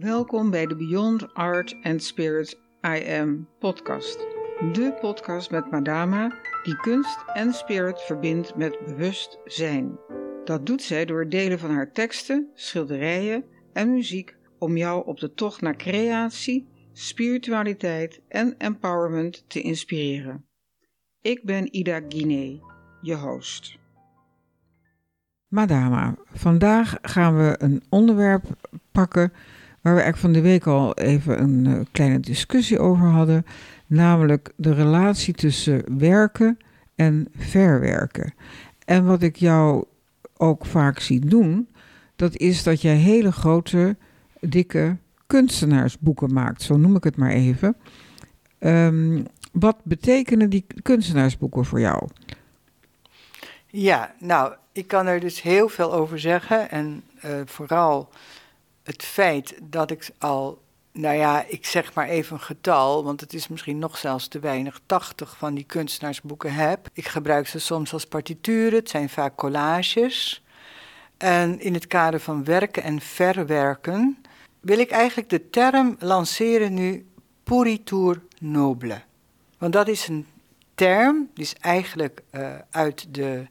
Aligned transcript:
Welkom 0.00 0.50
bij 0.50 0.66
de 0.66 0.76
Beyond 0.76 1.34
Art 1.34 1.76
and 1.82 2.02
Spirit 2.02 2.58
I 2.86 3.18
Am 3.20 3.48
podcast. 3.58 4.18
De 4.72 4.96
podcast 5.00 5.50
met 5.50 5.70
Madama 5.70 6.34
die 6.62 6.76
kunst 6.76 7.18
en 7.34 7.52
spirit 7.52 8.00
verbindt 8.00 8.56
met 8.56 8.78
bewustzijn. 8.84 9.98
Dat 10.44 10.66
doet 10.66 10.82
zij 10.82 11.04
door 11.04 11.28
delen 11.28 11.58
van 11.58 11.70
haar 11.70 11.92
teksten, 11.92 12.50
schilderijen 12.54 13.44
en 13.72 13.92
muziek 13.92 14.36
om 14.58 14.76
jou 14.76 15.06
op 15.06 15.18
de 15.18 15.32
tocht 15.32 15.60
naar 15.60 15.76
creatie, 15.76 16.68
spiritualiteit 16.92 18.20
en 18.28 18.54
empowerment 18.58 19.44
te 19.48 19.60
inspireren. 19.60 20.44
Ik 21.20 21.44
ben 21.44 21.74
Ida 21.74 22.00
Guinee, 22.08 22.62
je 23.00 23.14
host. 23.14 23.78
Madama, 25.48 26.14
vandaag 26.32 26.98
gaan 27.02 27.36
we 27.36 27.54
een 27.58 27.82
onderwerp 27.88 28.44
pakken 28.92 29.32
waar 29.80 29.94
we 29.94 30.00
eigenlijk 30.00 30.16
van 30.16 30.32
de 30.32 30.48
week 30.48 30.66
al 30.66 30.94
even 30.94 31.42
een 31.42 31.66
uh, 31.66 31.80
kleine 31.90 32.20
discussie 32.20 32.78
over 32.78 33.06
hadden, 33.06 33.46
namelijk 33.86 34.52
de 34.56 34.74
relatie 34.74 35.34
tussen 35.34 35.98
werken 35.98 36.58
en 36.94 37.28
verwerken. 37.36 38.34
En 38.84 39.04
wat 39.04 39.22
ik 39.22 39.36
jou 39.36 39.84
ook 40.36 40.66
vaak 40.66 41.00
zie 41.00 41.20
doen, 41.20 41.68
dat 42.16 42.36
is 42.36 42.62
dat 42.62 42.82
jij 42.82 42.96
hele 42.96 43.32
grote, 43.32 43.96
dikke 44.40 44.96
kunstenaarsboeken 45.26 46.32
maakt, 46.32 46.62
zo 46.62 46.76
noem 46.76 46.96
ik 46.96 47.04
het 47.04 47.16
maar 47.16 47.30
even. 47.30 47.76
Um, 48.58 49.26
wat 49.52 49.76
betekenen 49.82 50.50
die 50.50 50.66
kunstenaarsboeken 50.82 51.64
voor 51.64 51.80
jou? 51.80 52.08
Ja, 53.66 54.14
nou, 54.18 54.54
ik 54.72 54.86
kan 54.86 55.06
er 55.06 55.20
dus 55.20 55.42
heel 55.42 55.68
veel 55.68 55.92
over 55.92 56.18
zeggen. 56.18 56.70
En 56.70 57.02
uh, 57.24 57.30
vooral 57.44 58.08
het 58.82 59.02
feit 59.02 59.54
dat 59.62 59.90
ik 59.90 60.10
al, 60.18 60.62
nou 60.92 61.16
ja, 61.16 61.44
ik 61.46 61.66
zeg 61.66 61.94
maar 61.94 62.08
even 62.08 62.34
een 62.34 62.42
getal, 62.42 63.04
want 63.04 63.20
het 63.20 63.34
is 63.34 63.48
misschien 63.48 63.78
nog 63.78 63.98
zelfs 63.98 64.28
te 64.28 64.38
weinig, 64.38 64.80
80 64.86 65.36
van 65.36 65.54
die 65.54 65.64
kunstenaarsboeken 65.64 66.52
heb. 66.52 66.88
Ik 66.92 67.08
gebruik 67.08 67.46
ze 67.46 67.58
soms 67.58 67.92
als 67.92 68.06
partituren, 68.06 68.78
het 68.78 68.90
zijn 68.90 69.08
vaak 69.08 69.36
collages. 69.36 70.42
En 71.16 71.60
in 71.60 71.74
het 71.74 71.86
kader 71.86 72.20
van 72.20 72.44
werken 72.44 72.82
en 72.82 73.00
verwerken 73.00 74.22
wil 74.60 74.78
ik 74.78 74.90
eigenlijk 74.90 75.28
de 75.28 75.50
term 75.50 75.96
lanceren 75.98 76.74
nu 76.74 77.06
pourriture 77.44 78.20
noble. 78.38 79.02
Want 79.58 79.72
dat 79.72 79.88
is 79.88 80.08
een 80.08 80.26
term, 80.74 81.28
die 81.34 81.44
is 81.44 81.54
eigenlijk 81.54 82.22
uh, 82.32 82.54
uit 82.70 83.14
de, 83.14 83.46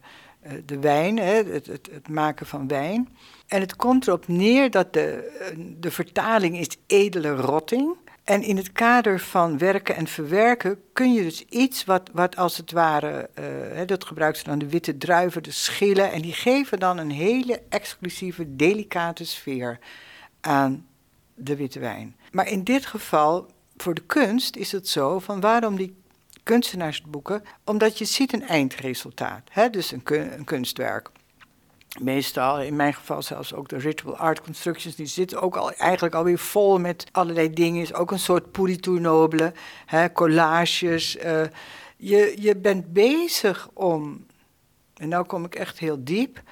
de 0.64 0.78
wijn, 0.78 1.18
hè, 1.18 1.34
het, 1.34 1.66
het, 1.66 1.88
het, 1.92 2.08
maken 2.08 2.46
van 2.46 2.68
wijn. 2.68 3.08
En 3.46 3.60
het 3.60 3.76
komt 3.76 4.06
erop 4.06 4.28
neer 4.28 4.70
dat 4.70 4.92
de, 4.92 5.32
de 5.80 5.90
vertaling 5.90 6.58
is 6.58 6.76
edele 6.86 7.34
rotting. 7.34 7.96
En 8.24 8.42
in 8.42 8.56
het 8.56 8.72
kader 8.72 9.20
van 9.20 9.58
werken 9.58 9.96
en 9.96 10.06
verwerken 10.06 10.82
kun 10.92 11.12
je 11.12 11.22
dus 11.22 11.44
iets 11.44 11.84
wat, 11.84 12.10
wat 12.12 12.36
als 12.36 12.56
het 12.56 12.72
ware, 12.72 13.30
uh, 13.38 13.80
dat 13.86 14.04
gebruiken 14.04 14.40
ze 14.40 14.48
dan 14.48 14.58
de 14.58 14.68
witte 14.68 14.98
druiven, 14.98 15.42
de 15.42 15.50
schillen, 15.50 16.12
en 16.12 16.22
die 16.22 16.32
geven 16.32 16.78
dan 16.78 16.98
een 16.98 17.10
hele 17.10 17.62
exclusieve, 17.68 18.56
delicate 18.56 19.24
sfeer 19.24 19.78
aan 20.40 20.86
de 21.34 21.56
witte 21.56 21.78
wijn. 21.78 22.16
Maar 22.30 22.48
in 22.48 22.64
dit 22.64 22.86
geval, 22.86 23.50
voor 23.76 23.94
de 23.94 24.06
kunst, 24.06 24.56
is 24.56 24.72
het 24.72 24.88
zo 24.88 25.18
van 25.18 25.40
waarom 25.40 25.76
die 25.76 25.99
kunstenaarsboeken? 26.50 27.42
Omdat 27.64 27.98
je 27.98 28.04
ziet 28.04 28.32
een 28.32 28.46
eindresultaat, 28.46 29.48
hè? 29.50 29.70
dus 29.70 29.92
een, 29.92 30.44
kunstwerk 30.44 31.10
meestal, 32.00 32.60
in 32.60 32.76
mijn 32.76 32.94
geval 32.94 33.22
zelfs 33.22 33.54
ook 33.54 33.68
de 33.68 33.78
ritual 33.78 34.16
art 34.16 34.40
constructions, 34.40 34.96
die 34.96 35.06
zitten 35.06 35.40
ook 35.40 35.56
al, 35.56 35.72
eigenlijk 35.72 36.14
alweer 36.14 36.38
vol 36.38 36.78
met 36.78 37.06
allerlei 37.12 37.50
dingen. 37.50 37.82
Is 37.82 37.94
ook 37.94 38.10
een 38.10 38.18
soort 38.18 38.52
pourriture 38.52 39.00
nobele, 39.00 39.52
hè, 39.86 40.12
collages. 40.12 41.16
Uh, 41.16 41.42
je, 41.96 42.34
je 42.38 42.56
bent 42.56 42.92
bezig 42.92 43.68
om, 43.74 44.26
en 44.96 45.08
nou 45.08 45.26
kom 45.26 45.44
ik 45.44 45.54
echt 45.54 45.78
heel 45.78 46.04
diep, 46.04 46.42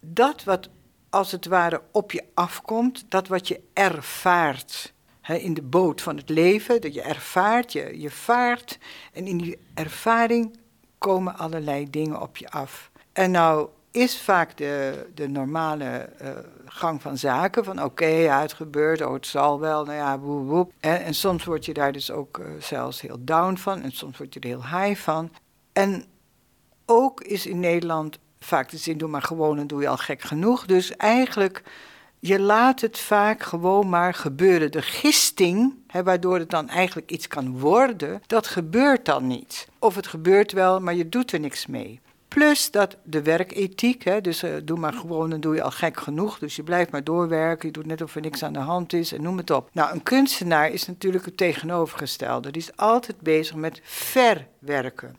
dat 0.00 0.44
wat 0.44 0.68
als 1.10 1.32
het 1.32 1.46
ware 1.46 1.82
op 1.92 2.12
je 2.12 2.24
afkomt, 2.34 3.04
dat 3.08 3.28
wat 3.28 3.48
je 3.48 3.60
ervaart 3.72 4.94
hè, 5.26 5.34
in 5.34 5.54
de 5.54 5.62
boot 5.62 6.02
van 6.02 6.16
het 6.16 6.28
leven, 6.28 6.80
dat 6.80 6.94
je 6.94 7.02
ervaart, 7.02 7.72
je, 7.72 8.00
je 8.00 8.10
vaart 8.10 8.78
en 9.12 9.26
in 9.26 9.38
die 9.38 9.58
ervaring 9.74 10.58
komen 10.98 11.38
allerlei 11.38 11.90
dingen 11.90 12.20
op 12.20 12.36
je 12.36 12.48
af. 12.48 12.90
En 13.12 13.30
nou 13.30 13.68
is 13.90 14.20
vaak 14.20 14.56
de, 14.56 15.06
de 15.14 15.28
normale 15.28 16.08
uh, 16.22 16.28
gang 16.64 17.02
van 17.02 17.18
zaken. 17.18 17.64
Van 17.64 17.82
oké, 17.82 18.06
ja, 18.06 18.40
het 18.40 18.52
gebeurt, 18.52 19.02
oh, 19.02 19.12
het 19.12 19.26
zal 19.26 19.60
wel, 19.60 19.84
nou 19.84 19.96
ja, 19.96 20.18
woep, 20.18 20.48
woep. 20.48 20.72
En, 20.80 21.04
en 21.04 21.14
soms 21.14 21.44
word 21.44 21.64
je 21.64 21.74
daar 21.74 21.92
dus 21.92 22.10
ook 22.10 22.38
uh, 22.38 22.46
zelfs 22.58 23.00
heel 23.00 23.18
down 23.20 23.56
van 23.56 23.82
en 23.82 23.90
soms 23.90 24.18
word 24.18 24.34
je 24.34 24.40
er 24.40 24.48
heel 24.48 24.66
high 24.66 25.00
van. 25.00 25.30
En 25.72 26.04
ook 26.86 27.20
is 27.20 27.46
in 27.46 27.60
Nederland 27.60 28.18
vaak 28.38 28.70
de 28.70 28.76
zin, 28.76 28.98
doe 28.98 29.08
maar 29.08 29.22
gewoon 29.22 29.58
en 29.58 29.66
doe 29.66 29.80
je 29.80 29.88
al 29.88 29.96
gek 29.96 30.22
genoeg. 30.22 30.66
Dus 30.66 30.96
eigenlijk, 30.96 31.62
je 32.18 32.40
laat 32.40 32.80
het 32.80 32.98
vaak 32.98 33.42
gewoon 33.42 33.88
maar 33.88 34.14
gebeuren. 34.14 34.72
De 34.72 34.82
gisting, 34.82 35.74
hè, 35.86 36.02
waardoor 36.02 36.38
het 36.38 36.50
dan 36.50 36.68
eigenlijk 36.68 37.10
iets 37.10 37.28
kan 37.28 37.58
worden, 37.58 38.22
dat 38.26 38.46
gebeurt 38.46 39.04
dan 39.04 39.26
niet. 39.26 39.68
Of 39.78 39.94
het 39.94 40.06
gebeurt 40.06 40.52
wel, 40.52 40.80
maar 40.80 40.94
je 40.94 41.08
doet 41.08 41.32
er 41.32 41.40
niks 41.40 41.66
mee. 41.66 42.00
Plus 42.28 42.70
dat 42.70 42.96
de 43.02 43.22
werkethiek, 43.22 44.04
hè, 44.04 44.20
dus 44.20 44.44
uh, 44.44 44.54
doe 44.64 44.78
maar 44.78 44.92
gewoon, 44.92 45.30
dan 45.30 45.40
doe 45.40 45.54
je 45.54 45.62
al 45.62 45.70
gek 45.70 46.00
genoeg. 46.00 46.38
Dus 46.38 46.56
je 46.56 46.62
blijft 46.62 46.90
maar 46.90 47.04
doorwerken, 47.04 47.66
je 47.66 47.72
doet 47.72 47.86
net 47.86 48.02
of 48.02 48.14
er 48.14 48.20
niks 48.20 48.42
aan 48.42 48.52
de 48.52 48.58
hand 48.58 48.92
is 48.92 49.12
en 49.12 49.22
noem 49.22 49.36
het 49.36 49.50
op. 49.50 49.68
Nou, 49.72 49.92
een 49.92 50.02
kunstenaar 50.02 50.70
is 50.70 50.86
natuurlijk 50.86 51.24
het 51.24 51.36
tegenovergestelde. 51.36 52.50
Die 52.50 52.62
is 52.62 52.76
altijd 52.76 53.20
bezig 53.20 53.54
met 53.54 53.80
verwerken. 53.82 55.16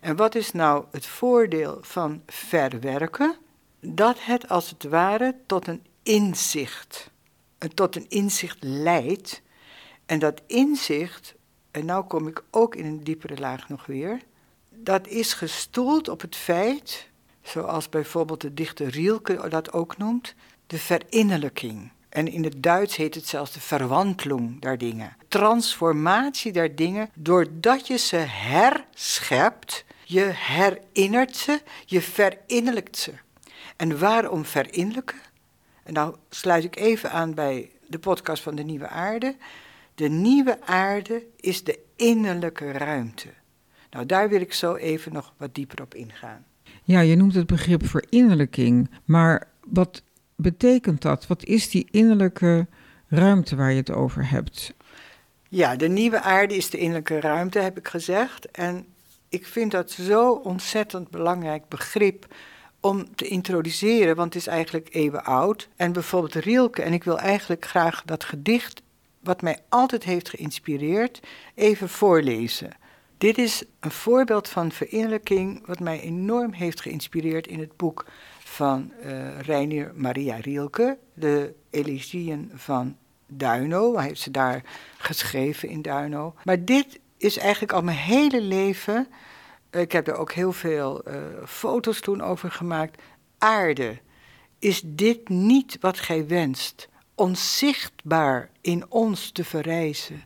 En 0.00 0.16
wat 0.16 0.34
is 0.34 0.52
nou 0.52 0.84
het 0.90 1.06
voordeel 1.06 1.78
van 1.80 2.22
verwerken? 2.26 3.36
Dat 3.80 4.16
het 4.20 4.48
als 4.48 4.70
het 4.70 4.84
ware 4.84 5.34
tot 5.46 5.66
een 5.66 5.82
inzicht, 6.08 7.10
tot 7.74 7.96
een 7.96 8.06
inzicht 8.08 8.56
leidt. 8.60 9.42
En 10.06 10.18
dat 10.18 10.42
inzicht, 10.46 11.34
en 11.70 11.84
nou 11.84 12.04
kom 12.04 12.26
ik 12.26 12.42
ook 12.50 12.74
in 12.74 12.84
een 12.84 13.04
diepere 13.04 13.38
laag 13.38 13.68
nog 13.68 13.86
weer 13.86 14.20
dat 14.82 15.08
is 15.08 15.32
gestoeld 15.32 16.08
op 16.08 16.20
het 16.20 16.36
feit, 16.36 17.08
zoals 17.42 17.88
bijvoorbeeld 17.88 18.40
de 18.40 18.54
dichter 18.54 18.88
Rielke 18.88 19.48
dat 19.48 19.72
ook 19.72 19.96
noemt, 19.96 20.34
de 20.66 20.78
verinnerlijking. 20.78 21.90
En 22.08 22.28
in 22.28 22.44
het 22.44 22.62
Duits 22.62 22.96
heet 22.96 23.14
het 23.14 23.26
zelfs 23.26 23.52
de 23.52 23.60
verwantling 23.60 24.60
der 24.60 24.78
dingen. 24.78 25.16
Transformatie 25.28 26.52
der 26.52 26.74
dingen, 26.74 27.10
doordat 27.14 27.86
je 27.86 27.96
ze 27.96 28.16
herschept, 28.16 29.84
je 30.04 30.30
herinnert 30.34 31.36
ze, 31.36 31.62
je 31.86 32.02
verinnerlijkt 32.02 32.96
ze. 32.96 33.12
En 33.76 33.98
waarom 33.98 34.44
verinnerlijken? 34.44 35.18
En 35.88 35.94
nou 35.94 36.14
sluit 36.30 36.64
ik 36.64 36.76
even 36.76 37.10
aan 37.10 37.34
bij 37.34 37.70
de 37.86 37.98
podcast 37.98 38.42
van 38.42 38.54
de 38.54 38.62
Nieuwe 38.62 38.88
Aarde. 38.88 39.36
De 39.94 40.08
nieuwe 40.08 40.58
aarde 40.66 41.26
is 41.36 41.64
de 41.64 41.78
innerlijke 41.96 42.72
ruimte. 42.72 43.28
Nou, 43.90 44.06
daar 44.06 44.28
wil 44.28 44.40
ik 44.40 44.52
zo 44.52 44.74
even 44.74 45.12
nog 45.12 45.32
wat 45.36 45.54
dieper 45.54 45.82
op 45.82 45.94
ingaan. 45.94 46.44
Ja, 46.84 47.00
je 47.00 47.16
noemt 47.16 47.34
het 47.34 47.46
begrip 47.46 47.86
verinnerlijking, 47.86 48.90
maar 49.04 49.48
wat 49.66 50.02
betekent 50.36 51.02
dat? 51.02 51.26
Wat 51.26 51.44
is 51.44 51.70
die 51.70 51.88
innerlijke 51.90 52.66
ruimte 53.06 53.56
waar 53.56 53.70
je 53.70 53.76
het 53.76 53.90
over 53.90 54.30
hebt? 54.30 54.74
Ja, 55.48 55.76
de 55.76 55.88
nieuwe 55.88 56.20
aarde 56.20 56.56
is 56.56 56.70
de 56.70 56.78
innerlijke 56.78 57.20
ruimte, 57.20 57.58
heb 57.58 57.78
ik 57.78 57.88
gezegd. 57.88 58.50
En 58.50 58.86
ik 59.28 59.46
vind 59.46 59.70
dat 59.70 59.90
zo 59.90 60.32
ontzettend 60.32 61.10
belangrijk 61.10 61.68
begrip 61.68 62.26
om 62.80 63.14
te 63.14 63.28
introduceren, 63.28 64.16
want 64.16 64.34
het 64.34 64.42
is 64.42 64.48
eigenlijk 64.48 64.88
eeuwen 64.90 65.24
oud. 65.24 65.68
En 65.76 65.92
bijvoorbeeld 65.92 66.34
Rielke, 66.34 66.82
en 66.82 66.92
ik 66.92 67.04
wil 67.04 67.18
eigenlijk 67.18 67.64
graag 67.64 68.02
dat 68.04 68.24
gedicht, 68.24 68.82
wat 69.20 69.42
mij 69.42 69.58
altijd 69.68 70.04
heeft 70.04 70.28
geïnspireerd, 70.28 71.20
even 71.54 71.88
voorlezen. 71.88 72.70
Dit 73.18 73.38
is 73.38 73.62
een 73.80 73.90
voorbeeld 73.90 74.48
van 74.48 74.72
verinnerlijking 74.72 75.66
wat 75.66 75.80
mij 75.80 76.00
enorm 76.00 76.52
heeft 76.52 76.80
geïnspireerd 76.80 77.46
in 77.46 77.58
het 77.58 77.76
boek 77.76 78.06
van 78.38 78.92
uh, 79.04 79.40
Reinier 79.40 79.92
Maria 79.94 80.36
Rielke, 80.36 80.98
de 81.14 81.54
Elegieën 81.70 82.50
van 82.54 82.96
Duino. 83.26 83.96
Hij 83.96 84.06
heeft 84.06 84.20
ze 84.20 84.30
daar 84.30 84.62
geschreven 84.98 85.68
in 85.68 85.82
Duino. 85.82 86.34
Maar 86.44 86.64
dit 86.64 86.98
is 87.16 87.38
eigenlijk 87.38 87.72
al 87.72 87.82
mijn 87.82 87.96
hele 87.96 88.40
leven. 88.40 89.08
Ik 89.70 89.92
heb 89.92 90.08
er 90.08 90.14
ook 90.14 90.32
heel 90.32 90.52
veel 90.52 91.02
uh, 91.08 91.14
foto's 91.46 92.00
toen 92.00 92.20
over 92.20 92.50
gemaakt. 92.50 93.02
Aarde, 93.38 93.98
is 94.58 94.82
dit 94.84 95.28
niet 95.28 95.76
wat 95.80 95.98
gij 95.98 96.26
wenst? 96.26 96.88
Onzichtbaar 97.14 98.50
in 98.60 98.90
ons 98.90 99.30
te 99.30 99.44
verrijzen? 99.44 100.22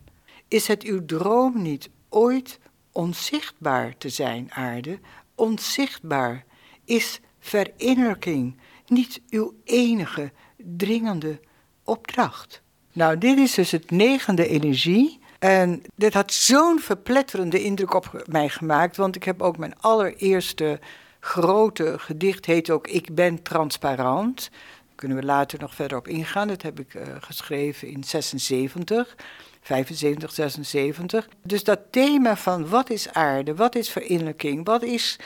Is 0.47 0.67
het 0.67 0.83
uw 0.83 1.05
droom 1.05 1.61
niet 1.61 1.89
ooit 2.09 2.59
onzichtbaar 2.91 3.97
te 3.97 4.09
zijn, 4.09 4.51
aarde, 4.51 4.99
onzichtbaar, 5.35 6.45
is 6.85 7.19
verinnerlijking 7.39 8.57
niet 8.87 9.21
uw 9.29 9.53
enige 9.63 10.31
dringende 10.57 11.39
opdracht? 11.83 12.61
Nou, 12.91 13.17
dit 13.17 13.37
is 13.37 13.53
dus 13.53 13.71
het 13.71 13.91
negende 13.91 14.47
energie. 14.47 15.19
En 15.43 15.81
dit 15.95 16.13
had 16.13 16.33
zo'n 16.33 16.79
verpletterende 16.79 17.63
indruk 17.63 17.93
op 17.93 18.23
mij 18.25 18.49
gemaakt, 18.49 18.97
want 18.97 19.15
ik 19.15 19.23
heb 19.23 19.41
ook 19.41 19.57
mijn 19.57 19.79
allereerste 19.79 20.79
grote 21.19 21.95
gedicht, 21.99 22.45
heet 22.45 22.69
ook 22.69 22.87
Ik 22.87 23.15
ben 23.15 23.41
transparant. 23.41 24.49
Daar 24.51 24.95
kunnen 24.95 25.17
we 25.17 25.23
later 25.23 25.59
nog 25.59 25.75
verder 25.75 25.97
op 25.97 26.07
ingaan. 26.07 26.47
Dat 26.47 26.61
heb 26.61 26.79
ik 26.79 26.93
uh, 26.93 27.01
geschreven 27.19 27.87
in 27.87 28.03
76. 28.03 29.15
75, 29.61 30.31
76. 30.31 31.27
Dus 31.41 31.63
dat 31.63 31.79
thema 31.89 32.35
van 32.35 32.69
wat 32.69 32.89
is 32.89 33.13
aarde, 33.13 33.55
wat 33.55 33.75
is 33.75 33.89
verinnerlijking, 33.89 34.65
wat 34.65 34.83
is 34.83 35.19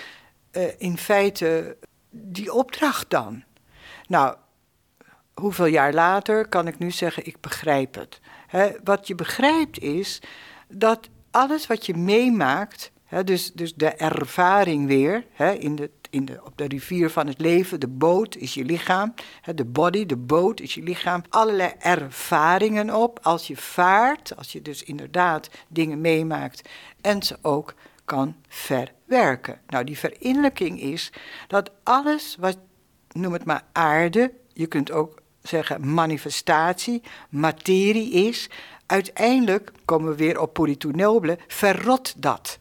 uh, 0.51 0.63
in 0.77 0.97
feite 0.97 1.77
die 2.09 2.53
opdracht 2.53 3.09
dan? 3.09 3.43
Nou, 4.07 4.35
hoeveel 5.33 5.65
jaar 5.65 5.93
later 5.93 6.47
kan 6.47 6.67
ik 6.67 6.79
nu 6.79 6.91
zeggen, 6.91 7.25
ik 7.25 7.41
begrijp 7.41 7.95
het. 7.95 8.19
Wat 8.83 9.07
je 9.07 9.15
begrijpt 9.15 9.79
is 9.79 10.21
dat 10.67 11.09
alles 11.31 11.67
wat 11.67 11.85
je 11.85 11.93
meemaakt, 11.93 12.91
dus, 13.23 13.53
dus 13.53 13.75
de 13.75 13.89
ervaring 13.89 14.87
weer, 14.87 15.25
in 15.59 15.75
de, 15.75 15.89
in 16.09 16.25
de, 16.25 16.39
op 16.43 16.57
de 16.57 16.67
rivier 16.67 17.09
van 17.09 17.27
het 17.27 17.39
leven, 17.39 17.79
de 17.79 17.87
boot 17.87 18.35
is 18.35 18.53
je 18.53 18.65
lichaam, 18.65 19.13
de 19.55 19.65
body, 19.65 20.05
de 20.05 20.17
boot 20.17 20.59
is 20.59 20.73
je 20.73 20.83
lichaam, 20.83 21.21
allerlei 21.29 21.71
ervaringen 21.79 22.95
op. 22.95 23.19
Als 23.21 23.47
je 23.47 23.57
vaart, 23.57 24.37
als 24.37 24.51
je 24.51 24.61
dus 24.61 24.83
inderdaad 24.83 25.49
dingen 25.67 26.01
meemaakt 26.01 26.69
en 27.01 27.23
ze 27.23 27.37
ook 27.41 27.73
kan 28.05 28.35
verwerken. 28.47 29.59
Nou, 29.67 29.83
die 29.83 29.97
verinnerlijking 29.97 30.81
is 30.81 31.11
dat 31.47 31.71
alles 31.83 32.35
wat, 32.39 32.57
noem 33.11 33.33
het 33.33 33.45
maar 33.45 33.63
aarde, 33.71 34.33
je 34.53 34.67
kunt 34.67 34.91
ook 34.91 35.21
zeggen 35.47 35.93
manifestatie, 35.93 37.01
materie 37.29 38.11
is, 38.11 38.49
uiteindelijk 38.85 39.71
komen 39.85 40.09
we 40.09 40.15
weer 40.15 40.39
op 40.39 40.53
Puritu 40.53 40.91
Nobile, 40.91 41.37
verrot 41.47 42.13
dat. 42.17 42.59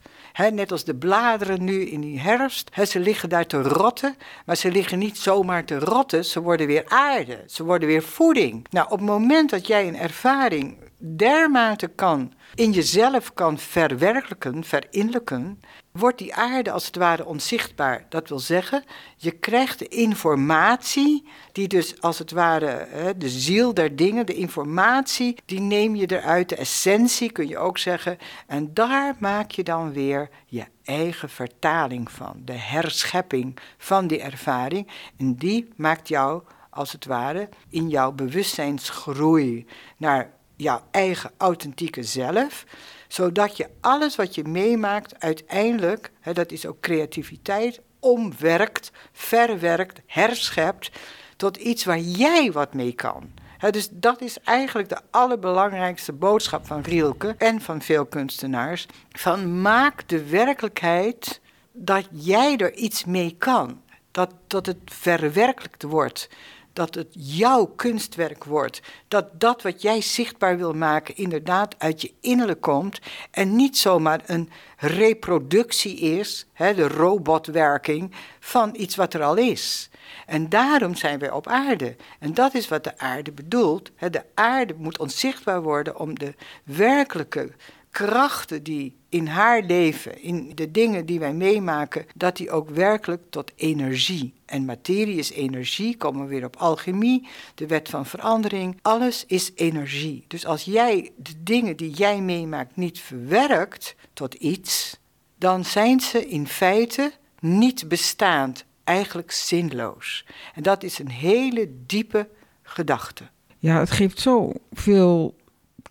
net 0.53 0.73
als 0.73 0.85
de 0.85 0.95
bladeren 0.95 1.65
nu 1.65 1.87
in 1.87 2.01
die 2.01 2.21
herfst. 2.21 2.71
ze 2.87 3.01
liggen 3.01 3.29
daar 3.29 3.47
te 3.47 3.63
rotten, 3.63 4.17
maar 4.47 4.57
ze 4.57 4.71
liggen 4.71 4.99
niet 4.99 5.19
zomaar 5.19 5.65
te 5.65 5.79
rotten. 5.79 6.25
Ze 6.25 6.41
worden 6.41 6.67
weer 6.67 6.85
aarde, 6.87 7.45
ze 7.47 7.65
worden 7.65 7.89
weer 7.89 8.03
voeding. 8.03 8.67
Nou, 8.71 8.87
op 8.87 8.99
het 8.99 9.09
moment 9.09 9.51
dat 9.51 9.67
jij 9.67 9.89
een 9.89 9.99
ervaring 9.99 10.77
dermate 11.15 11.89
kan 11.89 12.33
in 12.55 12.73
jezelf 12.73 13.35
kan 13.35 13.59
verwerkelijken, 13.59 14.65
verinnerlijken, 14.65 15.61
wordt 15.91 16.19
die 16.19 16.35
aarde 16.35 16.71
als 16.71 16.87
het 16.87 16.97
ware 16.97 17.25
onzichtbaar. 17.25 18.07
Dat 18.09 18.29
wil 18.29 18.39
zeggen, 18.39 18.85
je 19.17 19.31
krijgt 19.31 19.79
de 19.79 19.89
informatie, 19.89 21.29
die 21.53 21.69
dus 21.69 22.01
als 22.01 22.19
het 22.19 22.31
ware 22.31 23.15
de 23.17 23.29
ziel 23.29 23.75
der 23.75 23.97
dingen, 23.97 24.27
de 24.27 24.35
informatie, 24.35 25.37
die 25.45 25.61
neem 25.61 25.95
je 25.95 26.11
eruit, 26.11 26.49
de 26.49 26.57
essentie 26.57 27.33
kun 27.33 27.49
je 27.49 27.59
ook 27.59 27.79
zeggen. 27.79 28.19
En 28.47 28.75
daar 28.75 29.17
maak 29.19 29.51
je 29.51 29.63
dan 29.63 29.93
weer 29.93 30.29
je 30.47 30.65
eigen 30.85 31.29
vertaling 31.29 32.11
van, 32.11 32.43
de 32.45 32.53
herschepping 32.53 33.59
van 33.79 34.07
die 34.07 34.21
ervaring. 34.21 34.89
En 35.19 35.35
die 35.35 35.69
maakt 35.77 36.09
jou 36.09 36.43
als 36.71 36.93
het 36.93 37.05
ware 37.05 37.49
in 37.71 37.89
jouw 37.89 38.13
bewustzijnsgroei 38.13 39.67
naar 39.97 40.35
jouw 40.57 40.83
eigen 40.91 41.31
authentieke 41.37 42.03
zelf, 42.03 42.65
zodat 43.09 43.57
je 43.57 43.69
alles 43.81 44.17
wat 44.17 44.35
je 44.35 44.45
meemaakt 44.45 45.21
uiteindelijk, 45.21 46.11
hè, 46.21 46.33
dat 46.33 46.53
is 46.53 46.67
ook 46.67 46.81
creativiteit, 46.81 47.81
omwerkt, 48.01 48.91
verwerkt, 49.13 50.01
herschept 50.07 50.91
tot 51.37 51.57
iets 51.57 51.85
waar 51.85 51.99
jij 51.99 52.53
wat 52.53 52.75
mee 52.75 52.93
kan. 52.93 53.31
dus 53.71 53.89
dat 53.93 54.21
is 54.21 54.41
eigenlijk 54.41 54.89
de 54.89 55.01
allerbelangrijkste 55.11 56.13
boodschap 56.13 56.67
van 56.67 56.81
Rielke 56.81 57.35
en 57.39 57.61
van 57.61 57.83
veel 57.83 58.07
kunstenaars. 58.07 58.87
Van 59.11 59.61
maak 59.61 60.09
de 60.09 60.25
werkelijkheid 60.25 61.41
dat 61.73 62.09
jij 62.11 62.57
er 62.57 62.75
iets 62.75 63.05
mee 63.05 63.35
kan. 63.39 63.81
Dat, 64.11 64.35
dat 64.47 64.67
het 64.67 64.79
verwerkelijkt 64.85 65.83
wordt 65.83 66.29
dat 66.77 66.95
het 66.95 67.09
jouw 67.11 67.67
kunstwerk 67.67 68.45
wordt. 68.45 68.83
Dat 69.09 69.41
dat 69.41 69.63
wat 69.63 69.83
jij 69.83 70.01
zichtbaar 70.01 70.57
wil 70.57 70.73
maken 70.73 71.17
inderdaad 71.17 71.75
uit 71.79 72.01
je 72.01 72.13
innerlijk 72.21 72.61
komt 72.61 73.01
en 73.31 73.57
niet 73.57 73.79
zomaar 73.79 74.21
een 74.27 74.51
reproductie 74.77 75.97
is, 75.99 76.47
hè, 76.53 76.75
de 76.75 76.89
robotwerking, 76.89 78.13
van 78.41 78.75
iets 78.77 78.97
wat 78.97 79.15
er 79.15 79.23
al 79.23 79.37
is. 79.37 79.91
En 80.27 80.49
daarom 80.49 80.95
zijn 80.95 81.19
wij 81.19 81.31
op 81.31 81.47
aarde. 81.47 81.97
En 82.19 82.35
dat 82.35 82.55
is 82.55 82.69
wat 82.69 82.85
de 82.85 82.99
aarde 82.99 83.33
bedoelt. 83.33 83.91
De 84.11 84.23
aarde 84.35 84.75
moet 84.79 84.99
onzichtbaar 84.99 85.63
worden 85.63 85.99
om 85.99 86.19
de 86.19 86.35
werkelijke 86.65 87.53
krachten 87.97 88.63
die 88.63 88.97
in 89.09 89.27
haar 89.27 89.63
leven, 89.63 90.23
in 90.23 90.53
de 90.55 90.71
dingen 90.71 91.07
die 91.07 91.19
wij 91.19 91.33
meemaken, 91.35 92.07
dat 92.15 92.37
die 92.37 92.51
ook 92.51 92.71
werkelijk 92.71 93.23
tot 93.31 93.53
energie. 93.55 94.35
En 94.47 94.65
materie 94.65 95.17
is 95.17 95.31
energie, 95.31 95.97
komen 95.97 96.23
we 96.23 96.29
weer 96.29 96.45
op 96.45 96.57
alchemie, 96.57 97.29
de 97.55 97.67
wet 97.67 97.89
van 97.89 98.07
verandering. 98.07 98.79
Alles 98.83 99.25
is 99.27 99.53
energie. 99.55 100.25
Dus 100.27 100.47
als 100.47 100.65
jij 100.65 101.13
de 101.17 101.33
dingen 101.43 101.77
die 101.77 101.91
jij 101.91 102.21
meemaakt 102.21 102.77
niet 102.77 103.01
verwerkt 103.01 103.95
tot 104.13 104.35
iets, 104.35 104.99
dan 105.39 105.65
zijn 105.65 106.01
ze 106.01 106.29
in 106.29 106.47
feite 106.47 107.13
niet 107.41 107.89
bestaand, 107.89 108.65
eigenlijk 108.85 109.31
zinloos. 109.31 110.27
En 110.55 110.63
dat 110.63 110.83
is 110.83 110.99
een 110.99 111.11
hele 111.11 111.71
diepe 111.87 112.29
gedachte. 112.63 113.25
Ja, 113.59 113.79
het 113.79 113.91
geeft 113.91 114.21
zoveel 114.21 115.35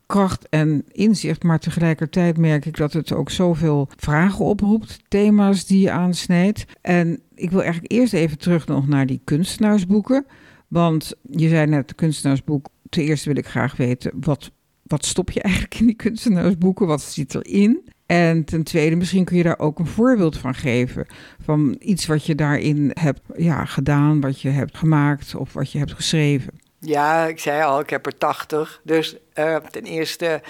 kracht 0.05 0.49
en 0.49 0.83
inzicht, 0.91 1.43
maar 1.43 1.59
tegelijkertijd 1.59 2.37
merk 2.37 2.65
ik 2.65 2.77
dat 2.77 2.93
het 2.93 3.13
ook 3.13 3.29
zoveel 3.29 3.89
vragen 3.95 4.45
oproept, 4.45 4.99
thema's 5.07 5.65
die 5.65 5.79
je 5.79 5.91
aansnijdt. 5.91 6.65
En 6.81 7.21
ik 7.35 7.51
wil 7.51 7.61
eigenlijk 7.61 7.91
eerst 7.91 8.13
even 8.13 8.37
terug 8.37 8.67
nog 8.67 8.87
naar 8.87 9.05
die 9.05 9.21
kunstenaarsboeken. 9.23 10.25
Want 10.67 11.13
je 11.29 11.49
zei 11.49 11.65
net, 11.67 11.95
kunstenaarsboek. 11.95 12.67
Ten 12.89 13.03
eerste 13.03 13.29
wil 13.29 13.37
ik 13.37 13.47
graag 13.47 13.75
weten, 13.75 14.11
wat, 14.19 14.51
wat 14.83 15.05
stop 15.05 15.31
je 15.31 15.41
eigenlijk 15.41 15.79
in 15.79 15.85
die 15.85 15.95
kunstenaarsboeken? 15.95 16.87
Wat 16.87 17.01
zit 17.01 17.35
erin? 17.35 17.81
En 18.05 18.43
ten 18.43 18.63
tweede, 18.63 18.95
misschien 18.95 19.25
kun 19.25 19.37
je 19.37 19.43
daar 19.43 19.59
ook 19.59 19.79
een 19.79 19.85
voorbeeld 19.85 20.37
van 20.37 20.55
geven. 20.55 21.05
Van 21.39 21.75
iets 21.79 22.05
wat 22.05 22.25
je 22.25 22.35
daarin 22.35 22.91
hebt 22.93 23.21
ja, 23.37 23.65
gedaan, 23.65 24.21
wat 24.21 24.41
je 24.41 24.49
hebt 24.49 24.77
gemaakt 24.77 25.35
of 25.35 25.53
wat 25.53 25.71
je 25.71 25.77
hebt 25.77 25.93
geschreven. 25.93 26.53
Ja, 26.85 27.25
ik 27.25 27.39
zei 27.39 27.63
al, 27.63 27.79
ik 27.79 27.89
heb 27.89 28.05
er 28.05 28.17
80. 28.17 28.81
Dus 28.83 29.15
uh, 29.35 29.55
ten 29.55 29.83
eerste, 29.83 30.41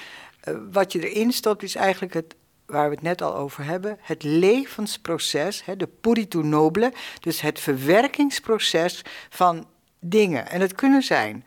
uh, 0.48 0.56
wat 0.72 0.92
je 0.92 1.10
erin 1.10 1.32
stopt 1.32 1.64
is 1.64 1.76
eigenlijk 1.76 2.14
het, 2.14 2.36
waar 2.66 2.90
we 2.90 2.96
het 2.96 3.04
net 3.04 3.22
al 3.22 3.36
over 3.36 3.64
hebben, 3.64 3.98
het 4.02 4.24
levensproces, 4.24 5.66
hè, 5.66 5.76
de 5.76 5.88
purito 6.02 6.42
nobile, 6.42 6.94
dus 7.20 7.42
het 7.42 7.60
verwerkingsproces 7.60 9.02
van 9.30 9.68
dingen. 10.00 10.50
En 10.50 10.62
het 10.62 10.76
kunnen 10.76 11.02
zijn 11.02 11.46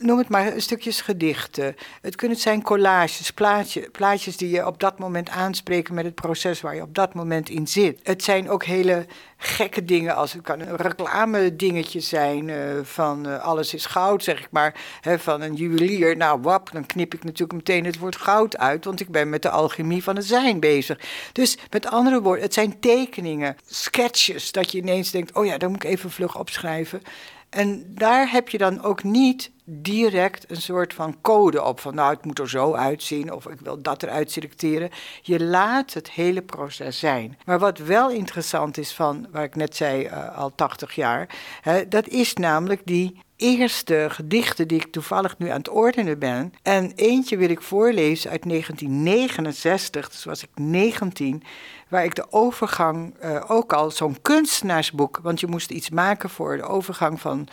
noem 0.00 0.18
het 0.18 0.28
maar 0.28 0.52
stukjes 0.56 1.00
gedichten. 1.00 1.76
Het 2.00 2.16
kunnen 2.16 2.36
zijn 2.36 2.62
collages, 2.62 3.30
plaatje, 3.30 3.90
plaatjes 3.90 4.36
die 4.36 4.50
je 4.50 4.66
op 4.66 4.80
dat 4.80 4.98
moment 4.98 5.28
aanspreken 5.28 5.94
met 5.94 6.04
het 6.04 6.14
proces 6.14 6.60
waar 6.60 6.74
je 6.74 6.82
op 6.82 6.94
dat 6.94 7.14
moment 7.14 7.48
in 7.48 7.66
zit. 7.66 8.00
Het 8.02 8.22
zijn 8.22 8.50
ook 8.50 8.64
hele 8.64 9.06
gekke 9.36 9.84
dingen, 9.84 10.16
als 10.16 10.32
het 10.32 10.42
kan 10.42 10.60
een 10.60 10.76
reclame 10.76 11.56
dingetje 11.56 12.00
zijn 12.00 12.48
uh, 12.48 12.56
van 12.82 13.28
uh, 13.28 13.42
alles 13.42 13.74
is 13.74 13.86
goud, 13.86 14.24
zeg 14.24 14.40
ik 14.40 14.48
maar, 14.50 14.74
hè, 15.00 15.18
van 15.18 15.40
een 15.40 15.54
juwelier. 15.54 16.16
Nou, 16.16 16.40
wap, 16.40 16.72
dan 16.72 16.86
knip 16.86 17.14
ik 17.14 17.24
natuurlijk 17.24 17.52
meteen 17.52 17.84
het 17.84 17.98
woord 17.98 18.16
goud 18.16 18.56
uit, 18.56 18.84
want 18.84 19.00
ik 19.00 19.08
ben 19.08 19.28
met 19.28 19.42
de 19.42 19.50
alchemie 19.50 20.02
van 20.02 20.16
het 20.16 20.26
zijn 20.26 20.60
bezig. 20.60 20.98
Dus 21.32 21.58
met 21.70 21.86
andere 21.86 22.20
woorden, 22.20 22.44
het 22.44 22.54
zijn 22.54 22.80
tekeningen, 22.80 23.56
sketches, 23.66 24.52
dat 24.52 24.72
je 24.72 24.78
ineens 24.78 25.10
denkt, 25.10 25.32
oh 25.32 25.46
ja, 25.46 25.58
daar 25.58 25.70
moet 25.70 25.84
ik 25.84 25.90
even 25.90 26.10
vlug 26.10 26.38
opschrijven. 26.38 27.02
En 27.50 27.84
daar 27.88 28.30
heb 28.30 28.48
je 28.48 28.58
dan 28.58 28.82
ook 28.82 29.02
niet 29.02 29.50
direct 29.72 30.50
een 30.50 30.62
soort 30.62 30.94
van 30.94 31.16
code 31.20 31.62
op. 31.62 31.80
Van 31.80 31.94
nou, 31.94 32.14
het 32.14 32.24
moet 32.24 32.38
er 32.38 32.48
zo 32.48 32.74
uitzien 32.74 33.32
of 33.32 33.46
ik 33.46 33.60
wil 33.60 33.82
dat 33.82 34.02
eruit 34.02 34.30
selecteren. 34.30 34.90
Je 35.22 35.44
laat 35.44 35.92
het 35.92 36.10
hele 36.10 36.42
proces 36.42 36.98
zijn. 36.98 37.38
Maar 37.44 37.58
wat 37.58 37.78
wel 37.78 38.10
interessant 38.10 38.78
is 38.78 38.92
van, 38.92 39.26
waar 39.30 39.44
ik 39.44 39.56
net 39.56 39.76
zei, 39.76 40.06
uh, 40.06 40.38
al 40.38 40.54
80 40.54 40.94
jaar, 40.94 41.28
hè, 41.60 41.88
dat 41.88 42.08
is 42.08 42.34
namelijk 42.34 42.80
die 42.84 43.20
eerste 43.40 44.06
gedichten 44.10 44.68
die 44.68 44.80
ik 44.80 44.92
toevallig 44.92 45.38
nu 45.38 45.48
aan 45.48 45.58
het 45.58 45.68
ordenen 45.68 46.18
ben. 46.18 46.52
En 46.62 46.92
eentje 46.94 47.36
wil 47.36 47.50
ik 47.50 47.62
voorlezen 47.62 48.30
uit 48.30 48.42
1969, 48.48 50.10
dus 50.10 50.24
was 50.24 50.42
ik 50.42 50.48
19, 50.54 51.42
waar 51.88 52.04
ik 52.04 52.14
de 52.14 52.26
overgang, 52.32 53.14
uh, 53.24 53.44
ook 53.48 53.72
al 53.72 53.90
zo'n 53.90 54.22
kunstenaarsboek, 54.22 55.20
want 55.22 55.40
je 55.40 55.46
moest 55.46 55.70
iets 55.70 55.90
maken 55.90 56.30
voor 56.30 56.56
de 56.56 56.62
overgang 56.62 57.20
van 57.20 57.48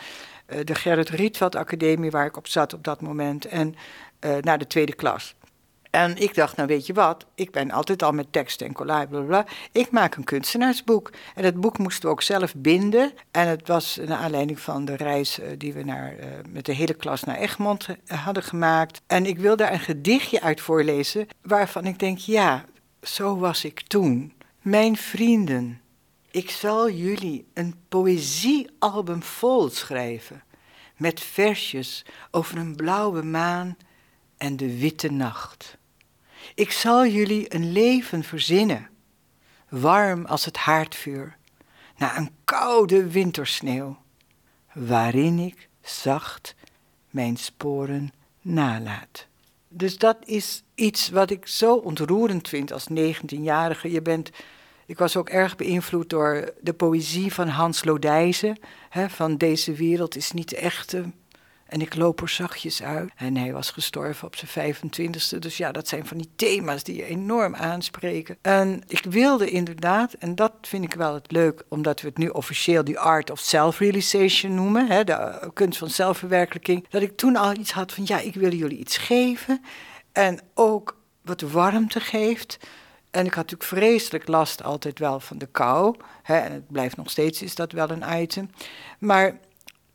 uh, 0.48 0.58
de 0.64 0.74
Gerrit 0.74 1.08
Rietveld 1.08 1.56
Academie, 1.56 2.10
waar 2.10 2.26
ik 2.26 2.36
op 2.36 2.46
zat 2.46 2.74
op 2.74 2.84
dat 2.84 3.00
moment, 3.00 3.44
en 3.44 3.74
uh, 4.24 4.36
naar 4.40 4.58
de 4.58 4.66
tweede 4.66 4.94
klas. 4.94 5.34
En 5.90 6.16
ik 6.16 6.34
dacht, 6.34 6.56
nou 6.56 6.68
weet 6.68 6.86
je 6.86 6.92
wat, 6.92 7.26
ik 7.34 7.50
ben 7.50 7.70
altijd 7.70 8.02
al 8.02 8.12
met 8.12 8.32
teksten 8.32 8.66
en 8.66 8.72
collage, 8.72 9.06
bla, 9.06 9.20
bla, 9.20 9.46
Ik 9.72 9.90
maak 9.90 10.14
een 10.14 10.24
kunstenaarsboek. 10.24 11.10
En 11.34 11.42
dat 11.42 11.60
boek 11.60 11.78
moesten 11.78 12.02
we 12.02 12.08
ook 12.08 12.22
zelf 12.22 12.54
binden. 12.54 13.12
En 13.30 13.48
het 13.48 13.68
was 13.68 13.98
naar 14.06 14.18
aanleiding 14.18 14.60
van 14.60 14.84
de 14.84 14.96
reis 14.96 15.40
eh, 15.40 15.48
die 15.58 15.72
we 15.72 15.84
naar, 15.84 16.14
met 16.48 16.64
de 16.64 16.72
hele 16.72 16.94
klas 16.94 17.24
naar 17.24 17.36
Egmond 17.36 17.86
hadden 18.06 18.42
gemaakt. 18.42 19.00
En 19.06 19.26
ik 19.26 19.38
wil 19.38 19.56
daar 19.56 19.72
een 19.72 19.80
gedichtje 19.80 20.40
uit 20.40 20.60
voorlezen, 20.60 21.26
waarvan 21.42 21.86
ik 21.86 21.98
denk, 21.98 22.18
ja, 22.18 22.64
zo 23.02 23.38
was 23.38 23.64
ik 23.64 23.82
toen. 23.82 24.32
Mijn 24.62 24.96
vrienden, 24.96 25.80
ik 26.30 26.50
zal 26.50 26.90
jullie 26.90 27.46
een 27.54 27.74
poëziealbum 27.88 29.22
vol 29.22 29.68
schrijven. 29.70 30.42
Met 30.96 31.20
versjes 31.20 32.04
over 32.30 32.58
een 32.58 32.76
blauwe 32.76 33.22
maan 33.22 33.76
en 34.36 34.56
de 34.56 34.78
witte 34.78 35.10
nacht. 35.10 35.76
Ik 36.54 36.70
zal 36.70 37.06
jullie 37.06 37.54
een 37.54 37.72
leven 37.72 38.24
verzinnen, 38.24 38.90
warm 39.68 40.24
als 40.24 40.44
het 40.44 40.56
haardvuur, 40.56 41.36
na 41.96 42.16
een 42.16 42.30
koude 42.44 43.10
wintersneeuw, 43.10 43.98
waarin 44.72 45.38
ik 45.38 45.68
zacht 45.82 46.54
mijn 47.10 47.36
sporen 47.36 48.12
nalaat. 48.40 49.26
Dus 49.68 49.98
dat 49.98 50.16
is 50.24 50.62
iets 50.74 51.08
wat 51.08 51.30
ik 51.30 51.46
zo 51.46 51.74
ontroerend 51.74 52.48
vind 52.48 52.72
als 52.72 52.86
19-jarige. 52.90 53.90
Je 53.90 54.02
bent, 54.02 54.30
ik 54.88 54.98
was 54.98 55.16
ook 55.16 55.28
erg 55.28 55.56
beïnvloed 55.56 56.10
door 56.10 56.52
de 56.60 56.72
poëzie 56.72 57.32
van 57.34 57.48
Hans 57.48 57.84
Lodijzen. 57.84 58.58
Hè, 58.88 59.10
van 59.10 59.36
deze 59.36 59.72
wereld 59.72 60.16
is 60.16 60.32
niet 60.32 60.48
de 60.48 60.56
echte, 60.56 61.04
en 61.68 61.80
ik 61.80 61.94
loop 61.94 62.20
er 62.20 62.28
zachtjes 62.28 62.82
uit. 62.82 63.12
En 63.16 63.36
hij 63.36 63.52
was 63.52 63.70
gestorven 63.70 64.26
op 64.26 64.36
zijn 64.36 64.74
25ste. 64.74 65.38
Dus 65.38 65.56
ja, 65.56 65.72
dat 65.72 65.88
zijn 65.88 66.06
van 66.06 66.16
die 66.16 66.30
thema's 66.36 66.82
die 66.82 66.96
je 66.96 67.04
enorm 67.04 67.54
aanspreken. 67.54 68.36
En 68.42 68.82
ik 68.86 69.04
wilde 69.04 69.50
inderdaad, 69.50 70.12
en 70.12 70.34
dat 70.34 70.52
vind 70.60 70.84
ik 70.84 70.94
wel 70.94 71.14
het 71.14 71.32
leuk, 71.32 71.62
omdat 71.68 72.00
we 72.00 72.08
het 72.08 72.18
nu 72.18 72.28
officieel 72.28 72.84
die 72.84 72.98
art 72.98 73.30
of 73.30 73.38
self-realization 73.38 74.54
noemen, 74.54 74.86
hè, 74.86 75.04
de 75.04 75.50
kunst 75.54 75.78
van 75.78 75.90
zelfverwerkelijking, 75.90 76.86
dat 76.88 77.02
ik 77.02 77.16
toen 77.16 77.36
al 77.36 77.52
iets 77.52 77.72
had 77.72 77.92
van 77.92 78.04
ja, 78.06 78.18
ik 78.18 78.34
wil 78.34 78.52
jullie 78.52 78.78
iets 78.78 78.96
geven. 78.96 79.60
En 80.12 80.40
ook 80.54 80.96
wat 81.22 81.40
warmte 81.40 82.00
geeft. 82.00 82.58
En 83.10 83.26
ik 83.26 83.34
had 83.34 83.50
natuurlijk 83.50 83.70
vreselijk 83.70 84.28
last 84.28 84.62
altijd 84.62 84.98
wel 84.98 85.20
van 85.20 85.38
de 85.38 85.46
kou. 85.46 85.96
Hè, 86.22 86.36
en 86.36 86.52
het 86.52 86.72
blijft 86.72 86.96
nog 86.96 87.10
steeds, 87.10 87.42
is 87.42 87.54
dat 87.54 87.72
wel 87.72 87.90
een 87.90 88.20
item. 88.20 88.50
Maar 88.98 89.38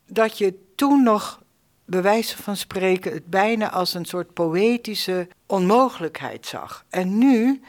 dat 0.08 0.38
je 0.38 0.60
toen 0.76 1.04
nog 1.04 1.42
bij 1.86 2.02
wijze 2.02 2.38
van 2.38 2.56
spreken 2.56 3.14
het 3.14 3.26
bijna 3.26 3.72
als 3.72 3.94
een 3.94 4.06
soort 4.06 4.34
poëtische 4.34 5.28
onmogelijkheid 5.46 6.46
zag. 6.46 6.86
En 6.90 7.18
nu 7.18 7.62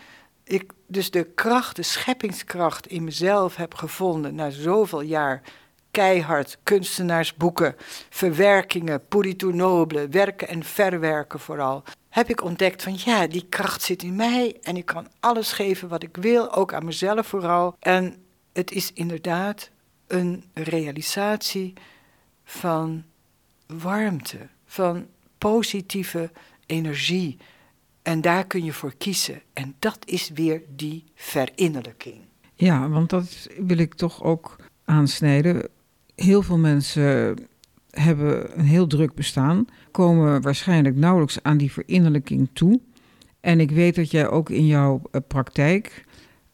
ik 0.44 0.72
dus 0.86 1.10
de 1.10 1.24
kracht, 1.24 1.76
de 1.76 1.82
scheppingskracht 1.82 2.86
in 2.86 3.04
mezelf 3.04 3.56
heb 3.56 3.74
gevonden 3.74 4.34
na 4.34 4.50
zoveel 4.50 5.00
jaar 5.00 5.42
keihard 5.94 6.58
kunstenaarsboeken, 6.62 7.74
verwerkingen, 8.10 9.06
purito 9.08 9.50
nobile, 9.50 10.08
werken 10.08 10.48
en 10.48 10.64
verwerken 10.64 11.40
vooral, 11.40 11.82
heb 12.08 12.28
ik 12.28 12.42
ontdekt 12.42 12.82
van 12.82 12.96
ja, 13.04 13.26
die 13.26 13.46
kracht 13.48 13.82
zit 13.82 14.02
in 14.02 14.16
mij 14.16 14.56
en 14.62 14.76
ik 14.76 14.86
kan 14.86 15.06
alles 15.20 15.52
geven 15.52 15.88
wat 15.88 16.02
ik 16.02 16.16
wil, 16.16 16.54
ook 16.54 16.72
aan 16.74 16.84
mezelf 16.84 17.26
vooral. 17.26 17.76
En 17.80 18.16
het 18.52 18.70
is 18.70 18.92
inderdaad 18.92 19.70
een 20.06 20.44
realisatie 20.54 21.72
van 22.44 23.04
warmte, 23.66 24.38
van 24.66 25.06
positieve 25.38 26.30
energie. 26.66 27.36
En 28.02 28.20
daar 28.20 28.46
kun 28.46 28.64
je 28.64 28.72
voor 28.72 28.94
kiezen. 28.98 29.42
En 29.52 29.74
dat 29.78 29.98
is 30.04 30.30
weer 30.34 30.62
die 30.68 31.04
verinnerlijking. 31.14 32.20
Ja, 32.54 32.88
want 32.88 33.10
dat 33.10 33.48
wil 33.58 33.78
ik 33.78 33.94
toch 33.94 34.22
ook 34.22 34.56
aansnijden. 34.84 35.68
Heel 36.14 36.42
veel 36.42 36.58
mensen 36.58 37.36
hebben 37.90 38.58
een 38.58 38.64
heel 38.64 38.86
druk 38.86 39.14
bestaan, 39.14 39.64
komen 39.90 40.42
waarschijnlijk 40.42 40.96
nauwelijks 40.96 41.38
aan 41.42 41.56
die 41.56 41.72
verinnerlijking 41.72 42.48
toe. 42.52 42.80
En 43.40 43.60
ik 43.60 43.70
weet 43.70 43.94
dat 43.94 44.10
jij 44.10 44.28
ook 44.28 44.50
in 44.50 44.66
jouw 44.66 45.02
eh, 45.10 45.20
praktijk 45.28 46.04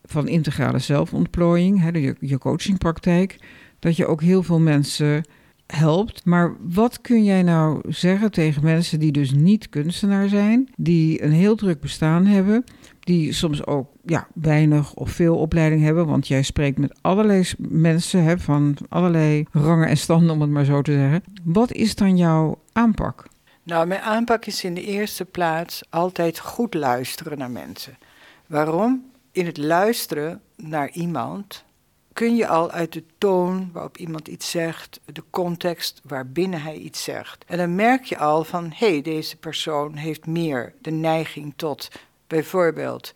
van 0.03 0.29
integrale 0.29 0.79
zelfontplooiing, 0.79 1.81
hè, 1.81 1.89
je, 1.89 2.17
je 2.21 2.39
coachingpraktijk, 2.39 3.37
dat 3.79 3.97
je 3.97 4.07
ook 4.07 4.23
heel 4.23 4.43
veel 4.43 4.61
mensen 4.61 5.25
helpt. 5.67 6.25
Maar 6.25 6.57
wat 6.61 7.01
kun 7.01 7.25
jij 7.25 7.43
nou 7.43 7.81
zeggen 7.89 8.31
tegen 8.31 8.65
mensen 8.65 9.01
die 9.01 9.13
dus 9.13 9.33
niet 9.33 9.69
kunstenaar 9.69 10.29
zijn, 10.29 10.69
die 10.77 11.23
een 11.23 11.33
heel 11.33 11.57
druk 11.57 11.81
bestaan 11.81 12.27
hebben, 12.27 12.65
die 13.11 13.33
soms 13.33 13.67
ook 13.67 13.89
ja, 14.05 14.29
weinig 14.35 14.95
of 14.95 15.11
veel 15.11 15.37
opleiding 15.37 15.83
hebben? 15.83 16.07
Want 16.07 16.29
jij 16.29 16.43
spreekt 16.43 16.79
met 16.79 16.99
allerlei 17.01 17.51
mensen 17.59 18.25
hè, 18.25 18.39
van 18.39 18.77
allerlei 18.89 19.47
rangen 19.53 19.89
en 19.89 19.97
standen, 19.97 20.31
om 20.31 20.41
het 20.41 20.51
maar 20.51 20.65
zo 20.65 20.83
te 20.83 20.93
zeggen. 20.93 21.25
Wat 21.45 21.73
is 21.73 21.95
dan 21.95 22.17
jouw 22.17 22.59
aanpak? 22.73 23.29
Nou, 23.63 23.87
mijn 23.87 24.01
aanpak 24.01 24.45
is 24.47 24.65
in 24.65 24.75
de 24.75 24.85
eerste 24.85 25.25
plaats 25.25 25.83
altijd 25.89 26.39
goed 26.39 26.75
luisteren 26.75 27.39
naar 27.39 27.51
mensen. 27.51 27.99
Waarom? 28.47 29.05
In 29.33 29.47
het 29.47 29.57
luisteren 29.57 30.41
naar 30.57 30.91
iemand 30.91 31.65
kun 32.13 32.37
je 32.37 32.47
al 32.47 32.71
uit 32.71 32.93
de 32.93 33.05
toon 33.19 33.71
waarop 33.73 33.97
iemand 33.97 34.29
iets 34.29 34.51
zegt, 34.51 35.01
de 35.13 35.23
context 35.31 36.01
waarbinnen 36.05 36.63
hij 36.63 36.77
iets 36.77 37.03
zegt. 37.03 37.45
En 37.47 37.59
dan 37.59 37.75
merk 37.75 38.05
je 38.05 38.19
al 38.19 38.45
van, 38.45 38.73
hé, 38.75 38.91
hey, 38.91 39.03
deze 39.03 39.37
persoon 39.37 39.95
heeft 39.95 40.27
meer 40.27 40.73
de 40.81 40.91
neiging 40.91 41.53
tot 41.57 41.89
bijvoorbeeld 42.31 43.13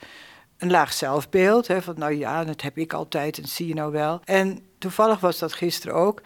een 0.59 0.71
laag 0.71 0.93
zelfbeeld. 0.93 1.67
Hè, 1.67 1.83
van 1.83 1.95
nou 1.99 2.13
ja, 2.13 2.45
dat 2.45 2.61
heb 2.61 2.79
ik 2.79 2.93
altijd 2.93 3.39
en 3.39 3.49
zie 3.49 3.67
je 3.67 3.75
nou 3.75 3.93
wel. 3.93 4.21
En 4.25 4.59
toevallig 4.79 5.21
was 5.21 5.39
dat 5.39 5.53
gisteren 5.53 5.95
ook. 5.97 6.23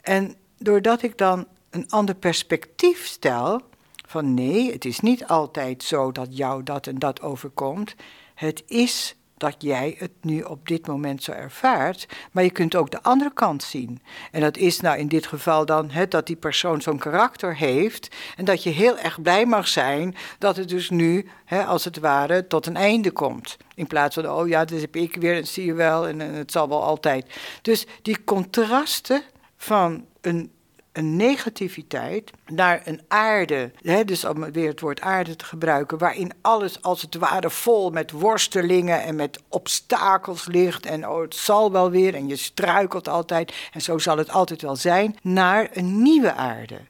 En 0.00 0.34
doordat 0.58 1.02
ik 1.02 1.18
dan 1.18 1.46
een 1.70 1.90
ander 1.90 2.14
perspectief 2.14 3.06
stel, 3.06 3.60
van 4.08 4.34
nee, 4.34 4.72
het 4.72 4.84
is 4.84 5.00
niet 5.00 5.26
altijd 5.26 5.82
zo 5.82 6.12
dat 6.12 6.36
jou 6.36 6.62
dat 6.62 6.86
en 6.86 6.98
dat 6.98 7.20
overkomt. 7.20 7.94
Het 8.34 8.62
is 8.66 9.16
dat 9.42 9.54
jij 9.58 9.94
het 9.98 10.10
nu 10.20 10.42
op 10.42 10.68
dit 10.68 10.86
moment 10.86 11.22
zo 11.22 11.32
ervaart. 11.32 12.06
Maar 12.32 12.44
je 12.44 12.50
kunt 12.50 12.74
ook 12.74 12.90
de 12.90 13.02
andere 13.02 13.32
kant 13.32 13.62
zien. 13.62 14.02
En 14.30 14.40
dat 14.40 14.56
is 14.56 14.80
nou 14.80 14.98
in 14.98 15.08
dit 15.08 15.26
geval 15.26 15.66
dan 15.66 15.90
dat 16.08 16.26
die 16.26 16.36
persoon 16.36 16.80
zo'n 16.80 16.98
karakter 16.98 17.56
heeft. 17.56 18.16
En 18.36 18.44
dat 18.44 18.62
je 18.62 18.70
heel 18.70 18.98
erg 18.98 19.22
blij 19.22 19.46
mag 19.46 19.68
zijn 19.68 20.14
dat 20.38 20.56
het 20.56 20.68
dus 20.68 20.90
nu, 20.90 21.28
als 21.66 21.84
het 21.84 21.98
ware, 21.98 22.46
tot 22.46 22.66
een 22.66 22.76
einde 22.76 23.10
komt. 23.10 23.56
In 23.74 23.86
plaats 23.86 24.14
van, 24.14 24.30
oh 24.30 24.48
ja, 24.48 24.64
dat 24.64 24.80
heb 24.80 24.96
ik 24.96 25.16
weer, 25.16 25.36
en 25.36 25.46
zie 25.46 25.64
je 25.64 25.74
wel, 25.74 26.08
en 26.08 26.18
het 26.20 26.52
zal 26.52 26.68
wel 26.68 26.82
altijd. 26.82 27.26
Dus 27.62 27.86
die 28.02 28.24
contrasten 28.24 29.22
van 29.56 30.06
een 30.20 30.50
een 30.92 31.16
negativiteit 31.16 32.30
naar 32.46 32.82
een 32.84 33.00
aarde, 33.08 33.70
hè, 33.82 34.04
dus 34.04 34.24
om 34.24 34.52
weer 34.52 34.68
het 34.68 34.80
woord 34.80 35.00
aarde 35.00 35.36
te 35.36 35.44
gebruiken, 35.44 35.98
waarin 35.98 36.32
alles 36.40 36.82
als 36.82 37.02
het 37.02 37.14
ware 37.14 37.50
vol 37.50 37.90
met 37.90 38.10
worstelingen 38.10 39.02
en 39.02 39.16
met 39.16 39.40
obstakels 39.48 40.46
ligt 40.46 40.86
en 40.86 41.08
oh, 41.08 41.20
het 41.20 41.34
zal 41.34 41.72
wel 41.72 41.90
weer 41.90 42.14
en 42.14 42.28
je 42.28 42.36
struikelt 42.36 43.08
altijd 43.08 43.54
en 43.72 43.80
zo 43.80 43.98
zal 43.98 44.18
het 44.18 44.30
altijd 44.30 44.62
wel 44.62 44.76
zijn, 44.76 45.16
naar 45.22 45.68
een 45.72 46.02
nieuwe 46.02 46.32
aarde. 46.32 46.80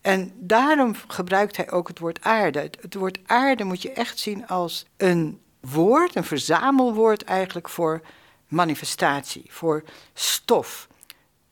En 0.00 0.32
daarom 0.38 0.94
gebruikt 1.08 1.56
hij 1.56 1.70
ook 1.70 1.88
het 1.88 1.98
woord 1.98 2.18
aarde. 2.22 2.58
Het, 2.58 2.78
het 2.80 2.94
woord 2.94 3.18
aarde 3.26 3.64
moet 3.64 3.82
je 3.82 3.92
echt 3.92 4.18
zien 4.18 4.46
als 4.46 4.86
een 4.96 5.40
woord, 5.60 6.16
een 6.16 6.24
verzamelwoord 6.24 7.24
eigenlijk 7.24 7.68
voor 7.68 8.00
manifestatie, 8.48 9.44
voor 9.48 9.84
stof. 10.14 10.88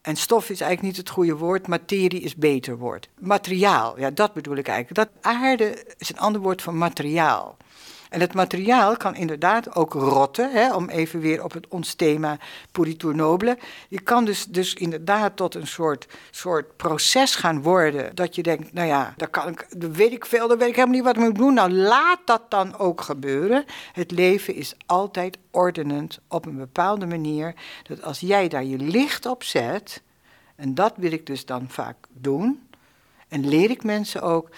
En 0.04 0.16
stof 0.16 0.50
is 0.50 0.60
eigenlijk 0.60 0.82
niet 0.82 0.96
het 0.96 1.14
goede 1.14 1.36
woord, 1.36 1.66
materie 1.66 2.20
is 2.20 2.34
beter 2.34 2.78
woord. 2.78 3.08
Materiaal, 3.20 3.98
ja, 3.98 4.10
dat 4.10 4.32
bedoel 4.32 4.56
ik 4.56 4.68
eigenlijk. 4.68 5.10
Dat 5.10 5.32
aarde 5.34 5.84
is 5.98 6.08
een 6.08 6.18
ander 6.18 6.40
woord 6.40 6.62
voor 6.62 6.74
materiaal. 6.74 7.56
En 8.14 8.20
het 8.20 8.34
materiaal 8.34 8.96
kan 8.96 9.14
inderdaad 9.14 9.74
ook 9.74 9.92
rotten, 9.92 10.50
hè, 10.52 10.74
om 10.74 10.88
even 10.88 11.20
weer 11.20 11.44
op 11.44 11.52
het 11.52 11.68
ons 11.68 11.94
thema 11.94 12.38
puritur 12.72 13.14
nobile. 13.14 13.58
Je 13.88 14.00
kan 14.00 14.24
dus, 14.24 14.44
dus 14.44 14.74
inderdaad 14.74 15.36
tot 15.36 15.54
een 15.54 15.66
soort, 15.66 16.06
soort 16.30 16.76
proces 16.76 17.34
gaan 17.34 17.62
worden. 17.62 18.14
Dat 18.14 18.34
je 18.34 18.42
denkt, 18.42 18.72
nou 18.72 18.88
ja, 18.88 19.14
daar 19.16 19.28
kan 19.28 19.48
ik, 19.48 19.66
dat 19.76 19.90
weet 19.90 20.12
ik 20.12 20.26
veel, 20.26 20.48
dan 20.48 20.58
weet 20.58 20.68
ik 20.68 20.74
helemaal 20.74 20.94
niet 20.94 21.04
wat 21.04 21.16
ik 21.16 21.22
moet 21.22 21.36
doen. 21.36 21.54
Nou, 21.54 21.72
laat 21.72 22.18
dat 22.24 22.42
dan 22.48 22.78
ook 22.78 23.00
gebeuren. 23.00 23.64
Het 23.92 24.10
leven 24.10 24.54
is 24.54 24.74
altijd 24.86 25.38
ordenend 25.50 26.18
op 26.28 26.46
een 26.46 26.56
bepaalde 26.56 27.06
manier. 27.06 27.54
Dat 27.82 28.02
als 28.02 28.20
jij 28.20 28.48
daar 28.48 28.64
je 28.64 28.78
licht 28.78 29.26
op 29.26 29.42
zet, 29.42 30.02
en 30.56 30.74
dat 30.74 30.92
wil 30.96 31.12
ik 31.12 31.26
dus 31.26 31.46
dan 31.46 31.66
vaak 31.68 31.96
doen. 32.12 32.68
En 33.28 33.48
leer 33.48 33.70
ik 33.70 33.84
mensen 33.84 34.22
ook, 34.22 34.48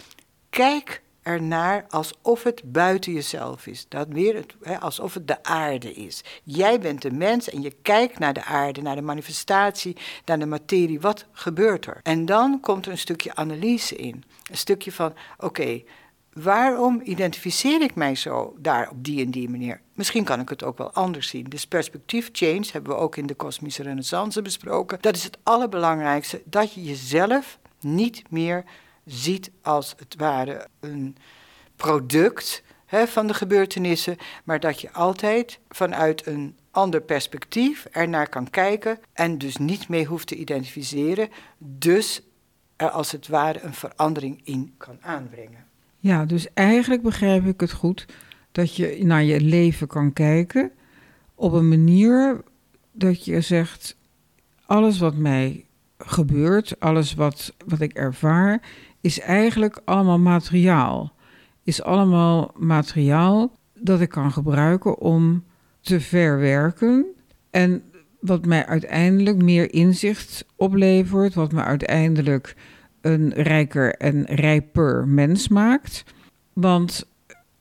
kijk 0.51 1.05
ernaar 1.27 1.85
alsof 1.89 2.43
het 2.43 2.63
buiten 2.65 3.13
jezelf 3.13 3.67
is. 3.67 3.87
Dat 3.89 4.09
weer 4.09 4.35
het, 4.35 4.55
hè, 4.63 4.81
alsof 4.81 5.15
het 5.15 5.29
de 5.29 5.43
aarde 5.43 5.95
is. 5.95 6.25
Jij 6.43 6.81
bent 6.81 7.03
de 7.03 7.11
mens 7.11 7.51
en 7.51 7.63
je 7.63 7.73
kijkt 7.83 8.19
naar 8.19 8.33
de 8.33 8.45
aarde, 8.45 8.83
naar 8.83 8.97
de 8.97 9.03
manifestatie, 9.03 9.97
naar 10.25 10.39
de 10.39 10.47
materie. 10.47 11.01
Wat 11.01 11.25
gebeurt 11.33 11.87
er? 11.87 12.01
En 12.03 12.25
dan 12.25 12.61
komt 12.61 12.87
er 12.87 12.93
een 12.93 12.99
stukje 12.99 13.35
analyse 13.35 13.97
in. 13.97 14.25
Een 14.51 14.57
stukje 14.57 14.93
van, 14.93 15.15
oké, 15.39 15.83
waarom 16.33 17.01
identificeer 17.05 17.83
ik 17.83 17.95
mij 17.95 18.15
zo 18.15 18.55
daar 18.59 18.91
op 18.91 19.05
die 19.05 19.25
en 19.25 19.31
die 19.31 19.49
manier? 19.49 19.81
Misschien 19.95 20.25
kan 20.25 20.41
ik 20.41 20.49
het 20.49 20.65
ook 20.65 20.79
wel 20.79 20.93
anders 20.93 21.29
zien. 21.29 21.45
Dus 21.45 21.67
perspectief 21.67 22.29
change 22.33 22.67
hebben 22.73 22.93
we 22.93 22.99
ook 22.99 23.17
in 23.17 23.27
de 23.27 23.35
kosmische 23.35 23.83
renaissance 23.83 24.43
besproken. 24.43 24.99
Dat 25.01 25.17
is 25.17 25.25
het 25.25 25.39
allerbelangrijkste, 25.43 26.43
dat 26.45 26.73
je 26.73 26.85
jezelf 26.85 27.59
niet 27.81 28.23
meer 28.31 28.65
ziet 29.07 29.51
als 29.63 29.95
het 29.97 30.15
ware 30.19 30.67
een 30.81 31.17
product 31.77 32.63
hè, 32.87 33.07
van 33.07 33.27
de 33.27 33.35
gebeurtenissen, 33.35 34.17
maar 34.45 34.61
dat 34.61 34.81
je 34.81 34.93
altijd 34.93 35.59
vanuit 35.69 36.27
een 36.27 36.57
ander 36.71 37.01
perspectief 37.01 37.85
ernaar 37.85 38.29
kan 38.29 38.51
kijken 38.51 38.99
en 39.13 39.39
dus 39.39 39.57
niet 39.57 39.89
mee 39.89 40.05
hoeft 40.05 40.27
te 40.27 40.37
identificeren, 40.37 41.29
dus 41.59 42.23
er 42.77 42.91
als 42.91 43.13
het 43.13 43.29
ware 43.29 43.63
een 43.63 43.75
verandering 43.75 44.41
in 44.45 44.75
kan 44.77 44.99
aanbrengen. 45.01 45.65
Ja, 45.99 46.25
dus 46.25 46.53
eigenlijk 46.55 47.03
begrijp 47.03 47.47
ik 47.47 47.61
het 47.61 47.73
goed 47.73 48.07
dat 48.53 48.77
je 48.77 48.99
naar 49.05 49.23
je 49.23 49.41
leven 49.41 49.87
kan 49.87 50.13
kijken 50.13 50.73
op 51.35 51.53
een 51.53 51.69
manier 51.69 52.43
dat 52.93 53.25
je 53.25 53.41
zegt: 53.41 53.97
alles 54.67 54.99
wat 54.99 55.15
mij 55.15 55.65
gebeurt, 55.99 56.81
alles 56.81 57.15
wat, 57.15 57.55
wat 57.67 57.81
ik 57.81 57.93
ervaar, 57.93 58.63
is 59.07 59.21
eigenlijk 59.21 59.81
allemaal 59.85 60.19
materiaal. 60.19 61.13
Is 61.65 61.83
allemaal 61.83 62.51
materiaal 62.57 63.53
dat 63.75 64.01
ik 64.01 64.09
kan 64.09 64.33
gebruiken 64.33 64.99
om 64.99 65.45
te 65.81 66.01
verwerken. 66.01 67.07
En 67.51 67.83
wat 68.21 68.47
mij 68.47 68.67
uiteindelijk 68.67 69.43
meer 69.43 69.73
inzicht 69.73 70.47
oplevert, 70.57 71.35
wat 71.35 71.53
me 71.53 71.63
uiteindelijk 71.63 72.57
een 73.01 73.33
rijker 73.35 73.95
en 73.95 74.25
rijper 74.25 75.09
mens 75.09 75.49
maakt. 75.49 76.05
Want 76.53 77.09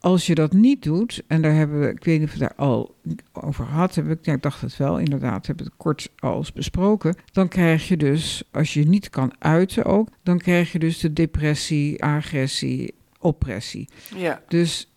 als 0.06 0.26
je 0.26 0.36
dat 0.36 0.54
niet 0.54 0.84
doet, 0.84 1.24
en 1.28 1.42
daar 1.42 1.54
hebben 1.54 1.80
we, 1.80 1.90
ik 1.90 2.04
weet 2.04 2.20
niet 2.20 2.28
of 2.28 2.34
we 2.34 2.40
daar 2.40 2.56
al 2.56 2.96
over 3.34 3.66
gehad 3.66 3.96
hebben, 3.96 4.18
ik 4.22 4.42
dacht 4.42 4.62
het 4.62 4.78
wel, 4.78 5.00
inderdaad, 5.00 5.48
hebben 5.48 5.66
we 5.66 5.72
het 5.72 5.82
kort 5.82 6.10
al 6.20 6.38
eens 6.38 6.54
besproken. 6.54 7.16
Dan 7.32 7.48
krijg 7.48 7.88
je 7.88 7.98
dus, 7.98 8.44
als 8.52 8.74
je 8.74 8.88
niet 8.88 9.10
kan 9.10 9.34
uiten 9.40 9.86
ook, 9.86 10.08
dan 10.24 10.38
krijg 10.38 10.72
je 10.72 10.80
dus 10.80 11.00
de 11.00 11.14
depressie, 11.14 12.04
agressie, 12.04 12.94
oppressie. 13.20 13.90
Ja. 14.16 14.42
Dus 14.48 14.92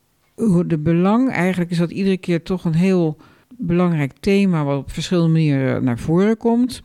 de 0.67 0.79
belang 0.79 1.31
eigenlijk 1.31 1.71
is 1.71 1.79
dat 1.79 1.91
iedere 1.91 2.19
keer 2.19 2.43
toch 2.43 2.65
een 2.65 2.75
heel 2.75 3.17
belangrijk 3.57 4.13
thema 4.21 4.65
wat 4.65 4.79
op 4.79 4.91
verschillende 4.91 5.33
manieren 5.33 5.85
naar 5.85 5.99
voren 5.99 6.37
komt. 6.37 6.83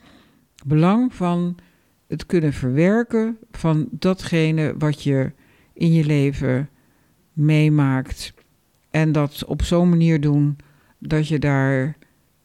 Belang 0.65 1.13
van 1.13 1.56
het 2.08 2.25
kunnen 2.25 2.53
verwerken 2.53 3.38
van 3.51 3.88
datgene 3.92 4.75
wat 4.77 5.03
je 5.03 5.32
in 5.74 5.94
je 5.94 6.06
leven 6.06 6.70
meemaakt. 7.33 8.33
En 8.91 9.11
dat 9.11 9.45
op 9.45 9.61
zo'n 9.61 9.89
manier 9.89 10.21
doen 10.21 10.57
dat 10.99 11.27
je 11.27 11.39
daar 11.39 11.97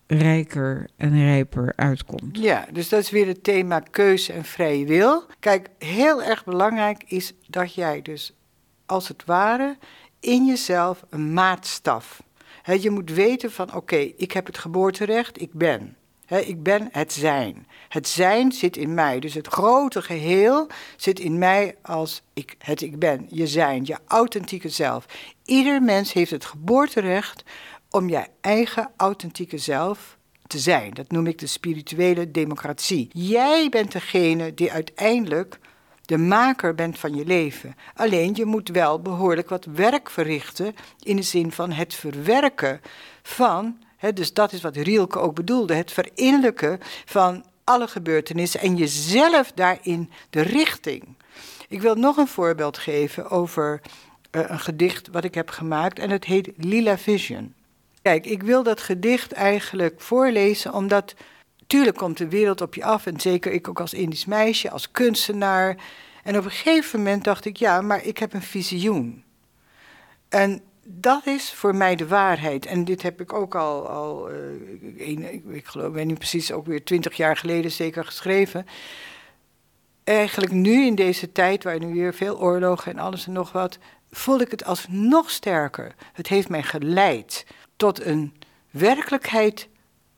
rijker 0.07 0.89
en 0.97 1.25
rijper 1.25 1.73
uitkomt. 1.77 2.39
Ja, 2.39 2.67
dus 2.73 2.89
dat 2.89 3.01
is 3.01 3.11
weer 3.11 3.27
het 3.27 3.45
thema 3.45 3.81
keuze 3.81 4.33
en 4.33 4.45
vrije 4.45 4.87
wil. 4.87 5.27
Kijk, 5.41 5.69
heel 5.79 6.23
erg 6.23 6.45
belangrijk 6.45 7.05
is 7.07 7.35
dat 7.47 7.75
jij 7.75 8.03
dus 8.03 8.35
als 8.87 9.09
het 9.09 9.25
ware 9.25 9.77
in 10.21 10.47
jezelf 10.47 11.05
een 11.11 11.33
maatstaf. 11.33 12.23
He, 12.63 12.73
je 12.73 12.91
moet 12.91 13.11
weten 13.11 13.51
van 13.51 13.75
oké, 13.75 13.97
ik 13.97 14.33
heb 14.33 14.47
het 14.47 14.59
geboorterecht, 14.59 15.41
ik 15.41 15.53
ben. 15.53 15.97
Ik 16.37 16.63
ben 16.63 16.89
het 16.93 17.13
zijn. 17.13 17.67
Het 17.89 18.09
zijn 18.09 18.53
zit 18.53 18.77
in 18.77 18.95
mij. 18.95 19.21
Dus 19.21 19.35
het 19.35 19.47
grote 19.47 20.03
geheel 20.03 20.67
zit 20.97 21.21
in 21.21 21.39
mij 21.39 21.77
als 21.83 22.23
ik, 22.33 22.55
het 22.59 22.81
ik 22.81 22.99
ben. 22.99 23.27
Je 23.31 23.47
zijn, 23.47 23.85
je 23.85 23.97
authentieke 24.07 24.69
zelf. 24.69 25.07
Ieder 25.45 25.83
mens 25.83 26.13
heeft 26.13 26.31
het 26.31 26.45
geboorterecht 26.45 27.45
om 27.91 28.09
je 28.09 28.27
eigen 28.41 28.91
authentieke 28.97 29.59
zelf 29.59 30.17
te 30.47 30.59
zijn. 30.59 30.95
Dat 30.95 31.11
noem 31.11 31.27
ik 31.27 31.39
de 31.39 31.47
spirituele 31.47 32.31
democratie. 32.31 33.09
Jij 33.13 33.69
bent 33.69 33.93
degene 33.93 34.55
die 34.55 34.73
uiteindelijk 34.73 35.59
de 36.03 36.19
maker 36.19 36.75
bent 36.75 36.99
van 36.99 37.15
je 37.15 37.25
leven. 37.25 37.75
Alleen 37.95 38.35
je 38.35 38.45
moet 38.45 38.69
wel 38.69 39.03
behoorlijk 39.03 39.49
wat 39.49 39.65
werk 39.65 40.11
verrichten 40.11 40.75
in 41.03 41.17
de 41.17 41.23
zin 41.23 41.53
van 41.53 41.73
het 41.73 41.95
verwerken 41.95 42.81
van, 43.23 43.79
dus 44.15 44.33
dat 44.33 44.53
is 44.53 44.61
wat 44.61 44.77
Rielke 44.77 45.19
ook 45.19 45.35
bedoelde, 45.35 45.75
het 45.75 45.93
verinnerlijken 45.93 46.79
van 47.05 47.45
alle 47.65 47.89
gebeurtenissen 47.89 48.61
en 48.61 48.77
jezelf 48.77 49.53
daarin 49.53 50.11
de 50.31 50.41
richting. 50.41 51.17
Ik 51.69 51.81
wil 51.81 51.95
nog 51.95 52.17
een 52.17 52.29
voorbeeld 52.29 52.79
geven 52.79 53.31
over 53.31 53.81
uh, 54.33 54.43
een 54.49 54.61
gedicht 54.61 55.09
wat 55.09 55.25
ik 55.25 55.35
heb 55.35 55.51
gemaakt 55.51 55.99
en 55.99 56.11
het 56.11 56.25
heet 56.25 56.51
Lila 56.57 56.99
Vision. 56.99 57.55
Kijk, 58.03 58.27
ik 58.27 58.43
wil 58.43 58.63
dat 58.63 58.81
gedicht 58.81 59.33
eigenlijk 59.33 60.01
voorlezen 60.01 60.73
omdat 60.73 61.15
tuurlijk 61.67 61.97
komt 61.97 62.19
de 62.19 62.29
wereld 62.29 62.61
op 62.61 62.75
je 62.75 62.85
af 62.85 63.07
en 63.07 63.21
zeker 63.21 63.53
ik 63.53 63.69
ook 63.69 63.81
als 63.81 63.95
Indisch 63.95 64.25
meisje, 64.25 64.71
als 64.71 64.91
kunstenaar. 64.91 65.77
En 66.23 66.39
op 66.39 66.45
een 66.45 66.51
gegeven 66.51 66.99
moment 66.99 67.25
dacht 67.25 67.45
ik, 67.45 67.57
ja, 67.57 67.81
maar 67.81 68.05
ik 68.05 68.19
heb 68.19 68.33
een 68.33 68.43
visioen. 68.43 69.25
En 70.29 70.63
dat 70.91 71.27
is 71.27 71.53
voor 71.53 71.75
mij 71.75 71.97
de 71.97 72.07
waarheid. 72.07 72.67
En 72.67 72.85
dit 72.85 73.03
heb 73.03 73.21
ik 73.21 73.33
ook 73.33 73.55
al, 73.55 73.89
al 73.89 74.31
uh, 74.31 75.09
ik, 75.09 75.45
ik 75.49 75.67
geloof, 75.67 75.93
ben 75.93 76.07
nu 76.07 76.15
precies 76.15 76.53
ook 76.53 76.67
weer 76.67 76.85
twintig 76.85 77.17
jaar 77.17 77.37
geleden 77.37 77.71
zeker 77.71 78.05
geschreven. 78.05 78.67
Eigenlijk 80.05 80.53
nu 80.53 80.87
in 80.87 80.95
deze 80.95 81.33
tijd, 81.33 81.65
waar 81.65 81.79
nu 81.79 81.95
weer 81.95 82.15
veel 82.15 82.41
oorlogen 82.41 82.93
en 82.93 82.99
alles 82.99 83.27
en 83.27 83.33
nog 83.33 83.53
wat, 83.53 83.79
voel 84.11 84.41
ik 84.41 84.51
het 84.51 84.65
als 84.65 84.87
nog 84.89 85.31
sterker. 85.31 85.95
Het 86.13 86.27
heeft 86.27 86.49
mij 86.49 86.63
geleid 86.63 87.47
tot 87.77 88.05
een 88.05 88.35
werkelijkheid 88.71 89.69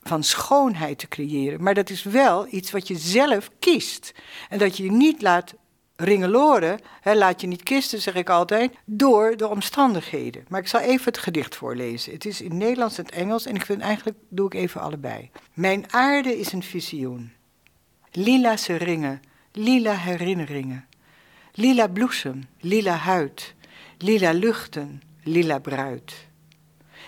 van 0.03 0.23
schoonheid 0.23 0.99
te 0.99 1.09
creëren. 1.09 1.63
Maar 1.63 1.75
dat 1.75 1.91
is 1.91 2.03
wel 2.03 2.47
iets 2.51 2.71
wat 2.71 2.89
je 2.89 2.97
zelf 2.97 3.51
kiest. 3.59 4.13
En 4.49 4.59
dat 4.59 4.77
je 4.77 4.85
je 4.85 4.93
niet 4.93 5.23
laat 5.23 5.55
ringeloren, 6.01 6.81
hè, 7.01 7.15
laat 7.15 7.41
je 7.41 7.47
niet 7.47 7.63
kisten, 7.63 8.01
zeg 8.01 8.15
ik 8.15 8.31
altijd, 8.31 8.73
door 8.85 9.37
de 9.37 9.49
omstandigheden. 9.49 10.45
Maar 10.49 10.61
ik 10.61 10.69
zal 10.69 10.81
even 10.81 11.05
het 11.05 11.19
gedicht 11.19 11.57
voorlezen. 11.57 12.13
Het 12.13 12.25
is 12.25 12.41
in 12.41 12.57
Nederlands 12.57 12.99
en 12.99 13.07
Engels 13.07 13.47
en 13.47 13.55
ik 13.55 13.65
vind 13.65 13.81
eigenlijk 13.81 14.19
doe 14.29 14.47
ik 14.47 14.55
even 14.55 14.81
allebei. 14.81 15.31
Mijn 15.53 15.93
aarde 15.93 16.39
is 16.39 16.53
een 16.53 16.63
visioen. 16.63 17.33
Lila 18.13 18.55
ringen, 18.67 19.21
lila 19.53 19.95
herinneringen. 19.95 20.89
Lila 21.53 21.87
bloesem, 21.87 22.49
lila 22.61 22.97
huid, 22.97 23.55
lila 23.99 24.33
luchten, 24.33 25.03
lila 25.23 25.59
bruid. 25.59 26.29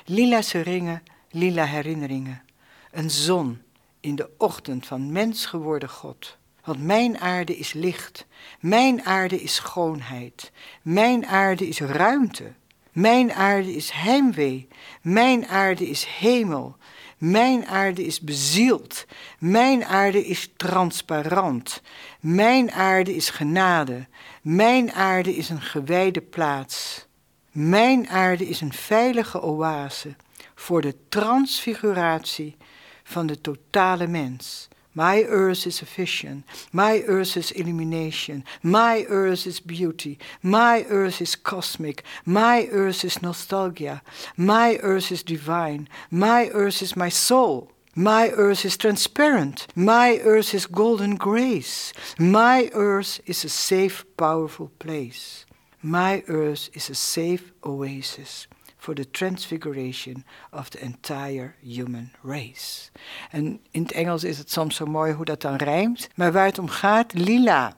Lila 0.05 0.41
ringen, 0.53 1.03
lila 1.31 1.65
herinneringen. 1.65 2.43
Een 2.91 3.11
zon 3.11 3.63
in 4.01 4.15
de 4.15 4.31
ochtend 4.39 4.87
van 4.87 5.13
mens 5.13 5.47
geworden 5.47 5.89
God. 5.89 6.39
Want 6.65 6.83
mijn 6.83 7.19
aarde 7.19 7.57
is 7.57 7.73
licht, 7.73 8.27
mijn 8.61 9.05
aarde 9.05 9.43
is 9.43 9.55
schoonheid, 9.55 10.53
mijn 10.83 11.27
aarde 11.27 11.69
is 11.69 11.81
ruimte, 11.81 12.53
mijn 12.93 13.33
aarde 13.33 13.75
is 13.75 13.91
heimwee, 13.91 14.69
mijn 15.03 15.47
aarde 15.47 15.89
is 15.89 16.05
hemel, 16.05 16.77
mijn 17.19 17.67
aarde 17.67 18.05
is 18.05 18.21
bezield, 18.21 19.07
mijn 19.39 19.85
aarde 19.85 20.27
is 20.27 20.53
transparant, 20.57 21.83
mijn 22.21 22.73
aarde 22.73 23.15
is 23.15 23.31
genade, 23.31 24.07
mijn 24.43 24.93
aarde 24.93 25.37
is 25.37 25.49
een 25.49 25.63
gewijde 25.63 26.21
plaats, 26.21 27.07
mijn 27.51 28.09
aarde 28.09 28.49
is 28.49 28.61
een 28.61 28.73
veilige 28.73 29.43
oase 29.43 30.17
voor 30.55 30.81
de 30.81 30.95
transfiguratie 31.09 32.57
van 33.03 33.27
de 33.27 33.41
totale 33.41 34.07
mens. 34.07 34.69
My 34.95 35.23
earth 35.23 35.67
is 35.67 35.77
sufficient. 35.77 36.45
My 36.73 37.01
earth 37.07 37.37
is 37.37 37.51
illumination. 37.53 38.45
My 38.63 39.05
earth 39.09 39.47
is 39.47 39.61
beauty. 39.61 40.19
My 40.43 40.85
earth 40.89 41.23
is 41.23 41.35
cosmic. 41.35 42.05
My 42.27 42.69
earth 42.71 43.05
is 43.05 43.23
nostalgia. 43.23 44.03
My 44.37 44.77
earth 44.83 45.11
is 45.11 45.23
divine. 45.23 45.89
My 46.11 46.49
earth 46.49 46.83
is 46.83 46.97
my 46.97 47.09
soul. 47.09 47.71
My 47.95 48.31
earth 48.31 48.65
is 48.65 48.77
transparent. 48.77 49.67
My 49.75 50.19
earth 50.25 50.55
is 50.55 50.67
golden 50.67 51.17
grace. 51.17 51.93
My 52.19 52.71
earth 52.73 53.21
is 53.27 53.45
a 53.45 53.49
safe, 53.49 54.05
powerful 54.17 54.71
place. 54.79 55.47
My 55.83 56.23
earth 56.29 56.71
is 56.75 56.91
a 56.91 56.95
safe 56.95 57.53
oasis 57.65 58.47
for 58.83 58.95
the 58.95 59.11
transfiguration 59.11 60.25
of 60.51 60.69
the 60.69 60.79
entire 60.79 61.55
human 61.61 62.11
race. 62.23 62.91
En 63.31 63.61
in 63.71 63.83
het 63.83 63.93
Engels 63.93 64.25
is 64.25 64.39
het 64.39 64.51
soms 64.51 64.77
zo 64.77 64.87
mooi 64.87 65.13
hoe 65.13 65.25
dat 65.25 65.41
dan 65.41 65.57
rijmt. 65.57 66.09
Maar 66.15 66.33
waar 66.33 66.47
het 66.47 66.59
om 66.59 66.69
gaat, 66.69 67.13
lila. 67.13 67.77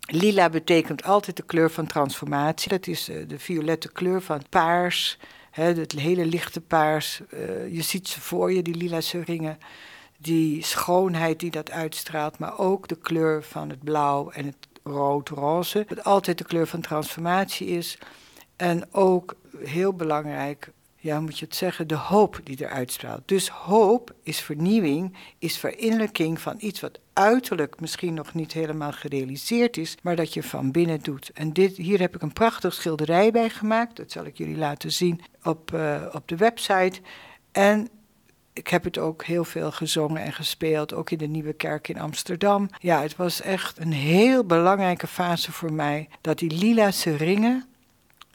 Lila 0.00 0.50
betekent 0.50 1.04
altijd 1.04 1.36
de 1.36 1.42
kleur 1.42 1.70
van 1.70 1.86
transformatie. 1.86 2.68
Dat 2.68 2.86
is 2.86 3.08
eh, 3.08 3.28
de 3.28 3.38
violette 3.38 3.92
kleur 3.92 4.22
van 4.22 4.42
paars, 4.48 5.18
het 5.50 5.92
hele 5.92 6.26
lichte 6.26 6.60
paars. 6.60 7.20
Eh, 7.30 7.72
je 7.72 7.82
ziet 7.82 8.08
ze 8.08 8.20
voor 8.20 8.52
je, 8.52 8.62
die 8.62 8.76
lila 8.76 9.00
ringen. 9.24 9.58
Die 10.18 10.64
schoonheid 10.64 11.40
die 11.40 11.50
dat 11.50 11.70
uitstraalt, 11.70 12.38
maar 12.38 12.58
ook 12.58 12.88
de 12.88 12.98
kleur 12.98 13.42
van 13.42 13.68
het 13.70 13.84
blauw 13.84 14.30
en 14.30 14.44
het 14.44 14.68
rood-roze. 14.82 15.84
Wat 15.88 16.04
altijd 16.04 16.38
de 16.38 16.44
kleur 16.44 16.66
van 16.66 16.80
transformatie 16.80 17.66
is. 17.66 17.98
En 18.58 18.94
ook 18.94 19.34
heel 19.64 19.92
belangrijk, 19.92 20.70
ja, 20.96 21.20
moet 21.20 21.38
je 21.38 21.44
het 21.44 21.54
zeggen, 21.54 21.88
de 21.88 21.94
hoop 21.94 22.40
die 22.44 22.56
eruit 22.60 22.92
straalt. 22.92 23.22
Dus 23.24 23.48
hoop 23.48 24.14
is 24.22 24.40
vernieuwing, 24.40 25.16
is 25.38 25.58
verinnerlijking 25.58 26.40
van 26.40 26.54
iets 26.58 26.80
wat 26.80 26.98
uiterlijk 27.12 27.80
misschien 27.80 28.14
nog 28.14 28.34
niet 28.34 28.52
helemaal 28.52 28.92
gerealiseerd 28.92 29.76
is, 29.76 29.94
maar 30.02 30.16
dat 30.16 30.34
je 30.34 30.42
van 30.42 30.70
binnen 30.70 31.00
doet. 31.02 31.30
En 31.34 31.52
dit, 31.52 31.76
hier 31.76 32.00
heb 32.00 32.14
ik 32.14 32.22
een 32.22 32.32
prachtig 32.32 32.74
schilderij 32.74 33.30
bij 33.30 33.50
gemaakt. 33.50 33.96
Dat 33.96 34.10
zal 34.10 34.24
ik 34.24 34.36
jullie 34.36 34.56
laten 34.56 34.92
zien 34.92 35.20
op, 35.42 35.72
uh, 35.74 36.02
op 36.12 36.28
de 36.28 36.36
website. 36.36 37.00
En 37.52 37.88
ik 38.52 38.68
heb 38.68 38.84
het 38.84 38.98
ook 38.98 39.24
heel 39.24 39.44
veel 39.44 39.72
gezongen 39.72 40.22
en 40.22 40.32
gespeeld, 40.32 40.94
ook 40.94 41.10
in 41.10 41.18
de 41.18 41.26
Nieuwe 41.26 41.52
Kerk 41.52 41.88
in 41.88 42.00
Amsterdam. 42.00 42.68
Ja, 42.78 43.02
het 43.02 43.16
was 43.16 43.40
echt 43.40 43.80
een 43.80 43.92
heel 43.92 44.44
belangrijke 44.44 45.06
fase 45.06 45.52
voor 45.52 45.72
mij. 45.72 46.08
Dat 46.20 46.38
die 46.38 46.50
lila 46.50 46.90
ringen, 47.04 47.64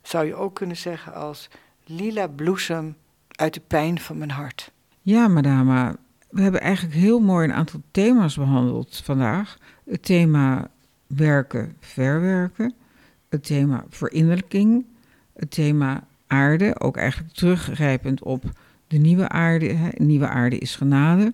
zou 0.04 0.26
je 0.26 0.36
ook 0.36 0.56
kunnen 0.56 0.78
zeggen 0.78 1.14
als 1.14 1.50
lila 1.86 2.28
bloesem 2.28 2.96
uit 3.36 3.54
de 3.54 3.62
pijn 3.68 4.00
van 4.00 4.18
mijn 4.18 4.32
hart. 4.32 4.72
Ja, 5.02 5.28
madama. 5.28 5.96
We 6.30 6.42
hebben 6.42 6.62
eigenlijk 6.62 6.96
heel 6.96 7.20
mooi 7.20 7.48
een 7.48 7.54
aantal 7.54 7.82
thema's 7.92 8.36
behandeld 8.36 9.02
vandaag. 9.04 9.58
Het 9.86 10.04
thema 10.04 10.70
werken, 11.08 11.76
verwerken. 11.80 12.74
Het 13.30 13.46
thema 13.46 13.86
verinnerlijking. 13.90 14.86
Het 15.34 15.52
thema 15.52 16.04
aarde, 16.28 16.80
ook 16.80 16.98
eigenlijk 16.98 17.34
teruggrijpend 17.34 18.24
op 18.24 18.44
de 18.88 18.98
nieuwe 18.98 19.30
aarde. 19.30 19.66
Hè, 19.66 19.90
nieuwe 19.98 20.28
aarde 20.28 20.58
is 20.58 20.76
genade. 20.76 21.34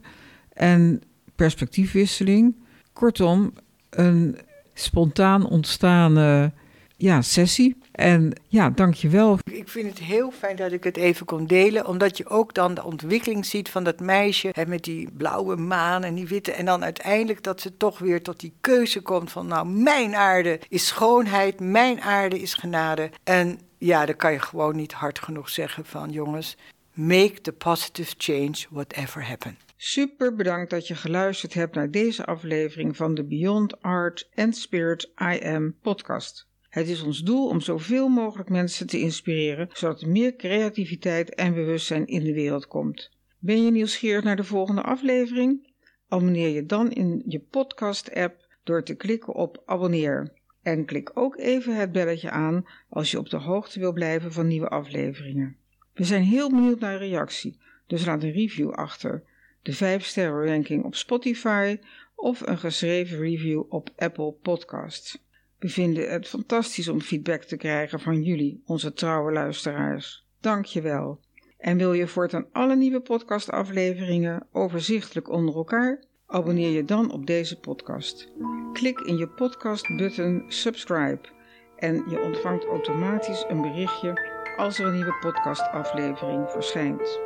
En 0.54 1.02
perspectiefwisseling. 1.36 2.56
Kortom, 2.94 3.54
een 3.90 4.38
spontaan 4.74 5.50
ontstaande 5.50 6.52
ja, 6.96 7.22
sessie. 7.22 7.78
En 8.00 8.34
ja, 8.48 8.70
dankjewel. 8.70 9.40
Ik 9.44 9.70
vind 9.70 9.90
het 9.90 10.00
heel 10.00 10.32
fijn 10.32 10.56
dat 10.56 10.72
ik 10.72 10.84
het 10.84 10.98
even 10.98 11.26
kon 11.26 11.46
delen, 11.46 11.88
omdat 11.88 12.18
je 12.18 12.28
ook 12.28 12.54
dan 12.54 12.74
de 12.74 12.84
ontwikkeling 12.84 13.46
ziet 13.46 13.70
van 13.70 13.84
dat 13.84 14.00
meisje 14.00 14.50
hè, 14.52 14.66
met 14.66 14.84
die 14.84 15.12
blauwe 15.12 15.56
maan 15.56 16.04
en 16.04 16.16
die 16.16 16.28
witte. 16.28 16.52
En 16.52 16.66
dan 16.66 16.84
uiteindelijk 16.84 17.44
dat 17.44 17.62
ze 17.62 17.78
toch 17.78 18.00
weer 18.00 18.22
tot 18.22 18.40
die 18.40 18.54
keuze 18.62 19.02
komt 19.02 19.32
van, 19.32 19.48
nou, 19.48 19.68
mijn 19.68 20.16
aarde 20.16 20.60
is 20.70 20.88
schoonheid, 20.88 21.60
mijn 21.60 22.02
aarde 22.02 22.40
is 22.40 22.54
genade. 22.54 23.10
En 23.24 23.60
ja, 23.78 24.06
dan 24.06 24.16
kan 24.16 24.32
je 24.32 24.40
gewoon 24.40 24.76
niet 24.76 24.94
hard 24.94 25.20
genoeg 25.20 25.50
zeggen 25.50 25.86
van, 25.86 26.12
jongens, 26.12 26.58
Make 26.94 27.42
the 27.42 27.54
positive 27.54 28.14
change 28.18 28.66
whatever 28.70 29.28
happen. 29.28 29.58
Super 29.78 30.36
bedankt 30.36 30.70
dat 30.70 30.88
je 30.88 30.96
geluisterd 30.96 31.54
hebt 31.54 31.76
naar 31.76 31.92
deze 31.92 32.26
aflevering 32.26 32.96
van 32.96 33.16
de 33.16 33.24
Beyond 33.24 33.82
Art 33.82 34.30
and 34.36 34.58
Spirit 34.58 35.12
I 35.22 35.40
Am 35.44 35.76
podcast. 35.82 36.49
Het 36.70 36.88
is 36.88 37.02
ons 37.02 37.24
doel 37.24 37.48
om 37.48 37.62
zoveel 37.62 38.08
mogelijk 38.08 38.50
mensen 38.50 38.88
te 38.88 39.00
inspireren, 39.00 39.70
zodat 39.74 40.02
er 40.02 40.10
meer 40.10 40.36
creativiteit 40.36 41.36
en 41.36 41.54
bewustzijn 41.54 42.08
in 42.08 42.24
de 42.24 42.34
wereld 42.34 42.68
komt. 42.68 43.12
Ben 43.40 43.64
je 43.64 43.72
nieuwsgierig 43.72 44.24
naar 44.24 44.36
de 44.36 44.44
volgende 44.44 44.82
aflevering? 44.82 45.68
Abonneer 46.08 46.50
je 46.50 46.66
dan 46.66 46.92
in 46.92 47.24
je 47.26 47.40
podcast-app 47.40 48.48
door 48.64 48.84
te 48.84 48.96
klikken 48.96 49.34
op 49.34 49.64
abonneer. 49.66 50.34
En 50.62 50.86
klik 50.86 51.12
ook 51.14 51.38
even 51.38 51.76
het 51.76 51.92
belletje 51.92 52.30
aan 52.30 52.66
als 52.90 53.12
je 53.12 53.18
op 53.18 53.30
de 53.30 53.38
hoogte 53.38 53.80
wil 53.80 53.94
blijven 53.94 54.34
van 54.34 54.48
nieuwe 54.48 54.70
afleveringen. 54.70 55.56
We 55.94 56.04
zijn 56.04 56.24
heel 56.24 56.50
benieuwd 56.50 56.80
naar 56.80 56.98
reactie, 56.98 57.60
dus 57.88 58.06
laat 58.06 58.24
een 58.24 58.32
review 58.32 58.72
achter, 58.72 59.24
de 59.62 59.74
5 59.74 60.06
sterren 60.06 60.46
ranking 60.46 60.84
op 60.84 60.96
Spotify 60.96 61.78
of 62.16 62.42
een 62.42 62.58
geschreven 62.58 63.20
review 63.20 63.64
op 63.70 63.90
Apple 63.96 64.32
Podcasts. 64.32 65.28
We 65.60 65.70
vinden 65.70 66.10
het 66.10 66.28
fantastisch 66.28 66.88
om 66.88 67.02
feedback 67.02 67.44
te 67.44 67.58
krijgen 67.58 68.00
van 68.00 68.22
jullie, 68.22 68.62
onze 68.66 68.94
trouwe 68.94 69.32
luisteraars. 69.32 70.26
Dank 70.40 70.66
je 70.66 70.82
wel. 70.82 71.20
En 71.58 71.78
wil 71.78 71.94
je 71.94 72.08
voortaan 72.08 72.48
alle 72.52 72.76
nieuwe 72.76 73.02
podcastafleveringen 73.02 74.48
overzichtelijk 74.52 75.30
onder 75.30 75.56
elkaar? 75.56 76.04
Abonneer 76.28 76.72
je 76.72 76.86
dan 76.86 77.12
op 77.12 77.26
deze 77.26 77.60
podcast. 77.60 78.32
Klik 78.74 79.00
in 79.00 79.18
je 79.18 79.28
podcast-button 79.28 80.44
subscribe 80.48 81.30
en 81.78 82.04
je 82.10 82.22
ontvangt 82.22 82.66
automatisch 82.66 83.46
een 83.48 83.62
berichtje 83.62 84.38
als 84.58 84.80
er 84.80 84.86
een 84.86 84.94
nieuwe 84.94 85.18
podcastaflevering 85.20 86.52
verschijnt. 86.52 87.20